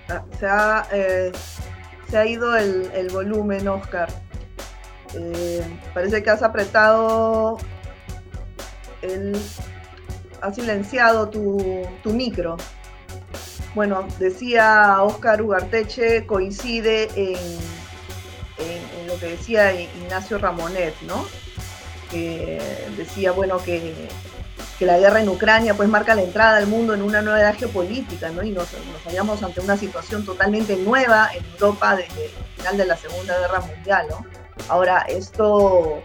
Ah, 0.10 0.24
o 0.32 0.38
sea, 0.38 0.88
eh, 0.91 1.32
se 2.13 2.19
ha 2.19 2.28
ido 2.28 2.56
el, 2.56 3.08
volumen, 3.12 3.67
Oscar. 3.67 4.08
Eh, 5.15 5.63
parece 5.95 6.21
que 6.21 6.30
has 6.30 6.43
apretado 6.43 7.58
el. 9.02 9.36
has 10.39 10.54
silenciado 10.54 11.28
tu, 11.32 11.88
micro. 12.06 12.58
Bueno, 13.73 14.08
decía 14.19 15.02
Oscar 15.02 15.41
Ugarteche, 15.41 16.28
coincide 16.28 17.10
en, 17.15 17.58
en, 18.60 19.08
lo 19.08 19.17
que 19.17 19.30
decía 19.30 19.73
Ignacio 19.73 20.38
Ramonet, 20.38 20.93
¿no? 21.08 21.26
Que 22.12 22.62
decía, 22.95 23.32
bueno, 23.32 23.58
que 23.58 24.08
que 24.84 24.88
la 24.88 25.00
guerra 25.00 25.22
en 25.22 25.30
Ucrania 25.30 25.76
pues 25.76 25.88
marca 25.88 26.13
la 26.13 26.24
entrada 26.24 26.58
al 26.58 26.67
mundo 26.67 26.93
en 26.93 27.02
una 27.02 27.22
nueva 27.22 27.39
edad 27.39 27.56
geopolítica, 27.56 28.30
¿no? 28.32 28.43
Y 28.43 28.52
nos, 28.52 28.67
hallamos 29.06 29.41
ante 29.41 29.62
una 29.62 29.78
situación 29.78 30.26
totalmente 30.26 30.76
nueva 30.76 31.30
en 31.34 31.46
Europa 31.54 31.96
desde 31.96 32.26
el 32.26 32.32
final 32.58 32.78
de 32.78 32.86
la 32.86 32.98
Segunda 32.98 33.39
Guerra 33.39 33.62
Mundial, 33.62 34.08
¿no? 34.10 34.26
Ahora, 34.67 35.06
esto, 35.08 36.02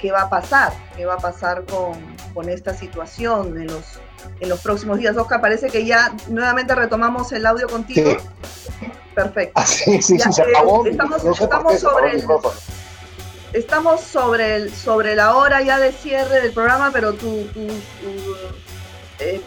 ¿qué 0.00 0.10
va 0.10 0.22
a 0.22 0.30
pasar? 0.30 0.72
¿Qué 0.96 1.04
va 1.04 1.14
a 1.14 1.18
pasar 1.18 1.64
con, 1.66 1.92
con 2.32 2.48
esta 2.48 2.72
situación 2.72 3.60
en 3.60 3.66
los, 3.66 4.00
en 4.40 4.48
los 4.48 4.60
próximos 4.60 4.98
días? 4.98 5.14
Oscar, 5.18 5.42
parece 5.42 5.68
que 5.68 5.84
ya 5.84 6.14
nuevamente 6.28 6.74
retomamos 6.74 7.30
el 7.32 7.44
audio 7.44 7.68
contigo. 7.68 8.16
Perfecto. 9.14 9.52
Ah, 9.54 9.66
sí, 9.66 10.00
sí, 10.00 10.18
se 10.18 10.42
acabó. 10.42 10.86
Estamos, 10.86 11.22
estamos 11.22 11.78
sobre 11.78 12.12
el 12.12 12.24
estamos 13.52 14.00
sobre, 14.00 14.56
el, 14.56 14.74
sobre 14.74 15.14
la 15.14 15.36
hora 15.36 15.62
ya 15.62 15.78
de 15.78 15.92
cierre 15.92 16.40
del 16.40 16.52
programa, 16.52 16.90
pero 16.92 17.12
tú, 17.14 17.46
eh, 19.18 19.40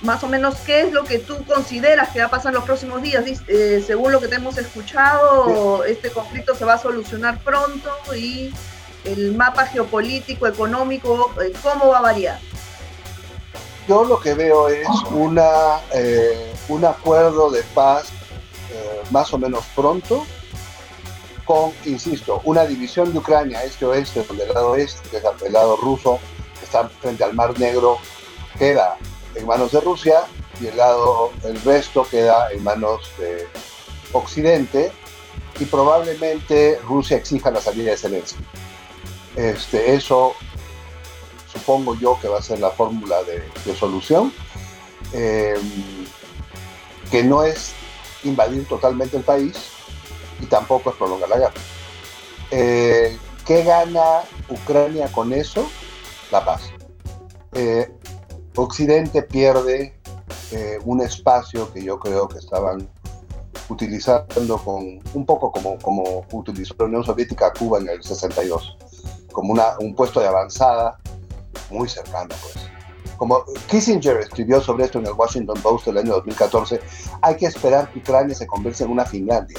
más 0.00 0.22
o 0.22 0.28
menos, 0.28 0.56
¿qué 0.64 0.82
es 0.82 0.92
lo 0.92 1.04
que 1.04 1.18
tú 1.18 1.44
consideras 1.44 2.10
que 2.10 2.20
va 2.20 2.26
a 2.26 2.30
pasar 2.30 2.50
en 2.50 2.56
los 2.56 2.64
próximos 2.64 3.02
días? 3.02 3.24
Eh, 3.48 3.82
según 3.84 4.12
lo 4.12 4.20
que 4.20 4.28
te 4.28 4.36
hemos 4.36 4.56
escuchado, 4.58 5.84
este 5.84 6.10
conflicto 6.10 6.54
se 6.54 6.64
va 6.64 6.74
a 6.74 6.78
solucionar 6.78 7.38
pronto 7.40 7.90
y 8.14 8.54
el 9.04 9.34
mapa 9.34 9.66
geopolítico, 9.66 10.46
económico, 10.46 11.32
eh, 11.42 11.52
¿cómo 11.62 11.88
va 11.88 11.98
a 11.98 12.02
variar? 12.02 12.38
yo 13.88 14.04
lo 14.04 14.20
que 14.20 14.34
veo 14.34 14.68
es 14.68 14.86
una, 15.12 15.80
eh, 15.94 16.52
un 16.68 16.84
acuerdo 16.84 17.50
de 17.50 17.62
paz 17.74 18.10
más 19.10 19.32
o 19.32 19.38
menos 19.38 19.64
pronto, 19.74 20.26
con, 21.48 21.72
insisto, 21.86 22.42
una 22.44 22.66
división 22.66 23.10
de 23.10 23.20
Ucrania 23.20 23.64
este-oeste, 23.64 24.22
donde 24.22 24.44
el 24.44 24.52
lado 24.52 24.76
este, 24.76 25.08
que 25.08 25.16
es 25.16 25.24
el 25.46 25.52
lado 25.54 25.76
ruso, 25.76 26.20
que 26.58 26.66
está 26.66 26.86
frente 26.90 27.24
al 27.24 27.32
Mar 27.32 27.58
Negro, 27.58 27.96
queda 28.58 28.98
en 29.34 29.46
manos 29.46 29.72
de 29.72 29.80
Rusia 29.80 30.24
y 30.60 30.66
el 30.66 30.76
lado, 30.76 31.30
el 31.44 31.58
resto 31.62 32.06
queda 32.06 32.52
en 32.52 32.62
manos 32.62 33.10
de 33.16 33.48
Occidente 34.12 34.92
y 35.58 35.64
probablemente 35.64 36.78
Rusia 36.86 37.16
exija 37.16 37.50
la 37.50 37.62
salida 37.62 37.92
de 37.92 37.96
Zelensky. 37.96 38.44
Este, 39.34 39.94
eso 39.94 40.34
supongo 41.50 41.94
yo 41.98 42.18
que 42.20 42.28
va 42.28 42.40
a 42.40 42.42
ser 42.42 42.60
la 42.60 42.70
fórmula 42.72 43.16
de, 43.22 43.74
solución, 43.74 44.34
eh, 45.14 45.58
que 47.10 47.24
no 47.24 47.42
es 47.42 47.72
invadir 48.22 48.68
totalmente 48.68 49.16
el 49.16 49.22
país 49.22 49.77
y 50.40 50.46
tampoco 50.46 50.90
es 50.90 50.96
prolongar 50.96 51.28
la 51.28 51.38
guerra. 51.38 51.60
Eh, 52.50 53.18
¿Qué 53.46 53.62
gana 53.62 54.22
Ucrania 54.48 55.10
con 55.10 55.32
eso? 55.32 55.68
La 56.30 56.44
paz. 56.44 56.62
Eh, 57.52 57.90
Occidente 58.56 59.22
pierde 59.22 59.94
un 60.84 61.02
espacio 61.02 61.70
que 61.72 61.84
yo 61.84 61.98
creo 61.98 62.26
que 62.26 62.38
estaban 62.38 62.88
utilizando 63.68 64.58
con 64.58 65.00
un 65.14 65.26
poco 65.26 65.52
como, 65.52 65.78
como 65.78 66.24
utilizó 66.32 66.74
la 66.78 66.86
Unión 66.86 67.04
Soviética 67.04 67.48
a 67.48 67.52
Cuba 67.52 67.78
en 67.78 67.88
el 67.88 68.02
62, 68.02 68.76
como 69.32 69.52
una, 69.52 69.78
un 69.80 69.94
puesto 69.94 70.20
de 70.20 70.26
avanzada 70.26 70.98
muy 71.70 71.88
cercano, 71.88 72.34
pues. 72.42 72.66
Como 73.16 73.44
Kissinger 73.68 74.16
escribió 74.18 74.60
sobre 74.60 74.84
esto 74.84 75.00
en 75.00 75.06
el 75.06 75.12
Washington 75.12 75.60
Post 75.60 75.88
el 75.88 75.98
año 75.98 76.12
2014, 76.12 76.80
hay 77.20 77.36
que 77.36 77.46
esperar 77.46 77.90
que 77.90 77.98
Ucrania 77.98 78.34
se 78.34 78.46
convierta 78.46 78.84
en 78.84 78.92
una 78.92 79.04
Finlandia. 79.04 79.58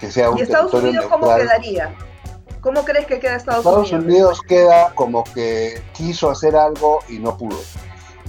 Que 0.00 0.10
sea 0.10 0.30
un 0.30 0.38
¿Y 0.38 0.42
Estados 0.42 0.72
Unidos 0.74 1.06
cómo 1.06 1.34
quedaría? 1.34 1.94
¿Cómo 2.60 2.84
crees 2.84 3.06
que 3.06 3.20
queda 3.20 3.36
Estados, 3.36 3.64
Unidos? 3.64 3.84
Estados 3.84 4.04
Unidos 4.04 4.40
queda 4.42 4.94
como 4.94 5.24
que 5.24 5.80
quiso 5.94 6.30
hacer 6.30 6.56
algo 6.56 7.00
y 7.08 7.18
no 7.18 7.36
pudo. 7.36 7.58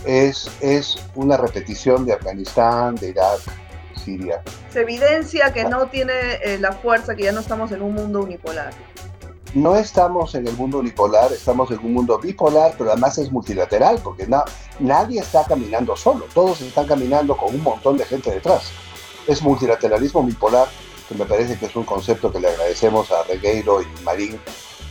Es, 0.05 0.49
es 0.61 0.97
una 1.15 1.35
repetición 1.35 2.05
de 2.05 2.13
Afganistán, 2.13 2.95
de 2.95 3.09
Irak, 3.09 3.41
Siria. 4.03 4.41
Se 4.71 4.81
evidencia 4.81 5.51
que 5.51 5.65
no 5.65 5.87
tiene 5.87 6.13
eh, 6.43 6.57
la 6.59 6.71
fuerza, 6.71 7.15
que 7.15 7.23
ya 7.23 7.31
no 7.31 7.41
estamos 7.41 7.71
en 7.71 7.81
un 7.81 7.95
mundo 7.95 8.21
unipolar 8.21 8.73
no 9.53 9.75
estamos 9.75 10.35
en 10.35 10.47
el 10.47 10.55
mundo 10.55 10.79
unipolar, 10.79 11.31
estamos 11.31 11.71
en 11.71 11.79
un 11.79 11.93
mundo 11.93 12.19
bipolar, 12.19 12.75
pero 12.77 12.91
además 12.91 13.17
es 13.17 13.31
multilateral, 13.31 13.99
porque 14.03 14.27
nadie 14.79 15.19
está 15.19 15.43
caminando 15.45 15.95
solo, 15.95 16.25
todos 16.33 16.61
están 16.61 16.85
caminando 16.85 17.35
con 17.35 17.55
un 17.55 17.63
montón 17.63 17.97
de 17.97 18.05
gente 18.05 18.31
detrás. 18.31 18.71
Es 19.27 19.41
multilateralismo 19.41 20.23
bipolar, 20.23 20.67
que 21.09 21.15
me 21.15 21.25
parece 21.25 21.57
que 21.57 21.65
es 21.65 21.75
un 21.75 21.83
concepto 21.83 22.31
que 22.31 22.39
le 22.39 22.47
agradecemos 22.47 23.11
a 23.11 23.23
Regueiro 23.23 23.81
y 23.81 23.87
Marín 24.03 24.39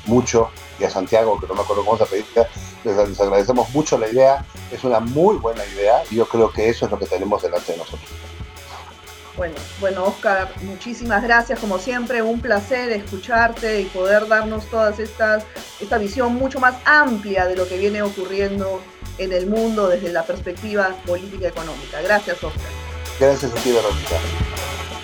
mucho, 0.07 0.51
y 0.81 0.85
a 0.85 0.91
Santiago, 0.91 1.39
que 1.39 1.47
no 1.47 1.55
me 1.55 1.61
acuerdo 1.61 1.85
cómo 1.85 1.99
se 1.99 2.07
pedir, 2.07 2.25
les 2.85 3.21
agradecemos 3.21 3.71
mucho 3.71 3.99
la 3.99 4.09
idea, 4.09 4.45
es 4.73 4.83
una 4.83 5.01
muy 5.01 5.37
buena 5.37 5.65
idea, 5.67 6.03
y 6.11 6.17
yo 6.17 6.27
creo 6.27 6.51
que 6.51 6.69
eso 6.69 6.87
es 6.87 6.91
lo 6.91 6.99
que 6.99 7.07
tenemos 7.07 7.43
delante 7.43 7.73
de 7.73 7.79
nosotros. 7.79 8.11
Bueno, 9.37 9.55
bueno, 9.81 10.05
Oscar, 10.05 10.53
muchísimas 10.63 11.23
gracias 11.23 11.61
como 11.61 11.79
siempre, 11.79 12.23
un 12.23 12.41
placer 12.41 12.91
escucharte 12.91 13.83
y 13.83 13.85
poder 13.85 14.27
darnos 14.27 14.67
todas 14.67 14.99
estas, 14.99 15.45
esta 15.79 15.99
visión 15.99 16.35
mucho 16.35 16.59
más 16.59 16.75
amplia 16.85 17.47
de 17.47 17.55
lo 17.55 17.69
que 17.69 17.79
viene 17.79 18.03
ocurriendo 18.03 18.81
en 19.19 19.33
el 19.33 19.47
mundo 19.47 19.89
desde 19.89 20.11
la 20.11 20.25
perspectiva 20.25 20.97
política 21.07 21.45
y 21.45 21.49
económica. 21.49 22.03
Gracias, 22.03 22.43
Oscar. 22.43 22.71
Gracias 23.21 23.53
a 23.53 23.55
ti, 23.57 23.71
Verónica. 23.71 24.17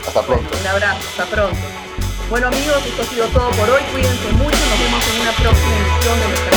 Hasta 0.06 0.22
pronto. 0.22 0.56
Un 0.60 0.66
abrazo, 0.66 1.00
hasta 1.10 1.24
pronto. 1.26 1.58
Bueno 2.30 2.48
amigos, 2.48 2.84
esto 2.86 3.02
ha 3.02 3.04
sido 3.06 3.26
todo 3.28 3.50
por 3.50 3.68
hoy. 3.70 3.82
Cuídense 3.92 4.32
mucho. 4.32 4.56
Nos 4.56 4.78
vemos 4.78 5.04
en 5.08 5.20
una 5.20 5.32
próxima 5.32 5.76
edición 5.76 6.20
de 6.20 6.28
nuestra 6.28 6.50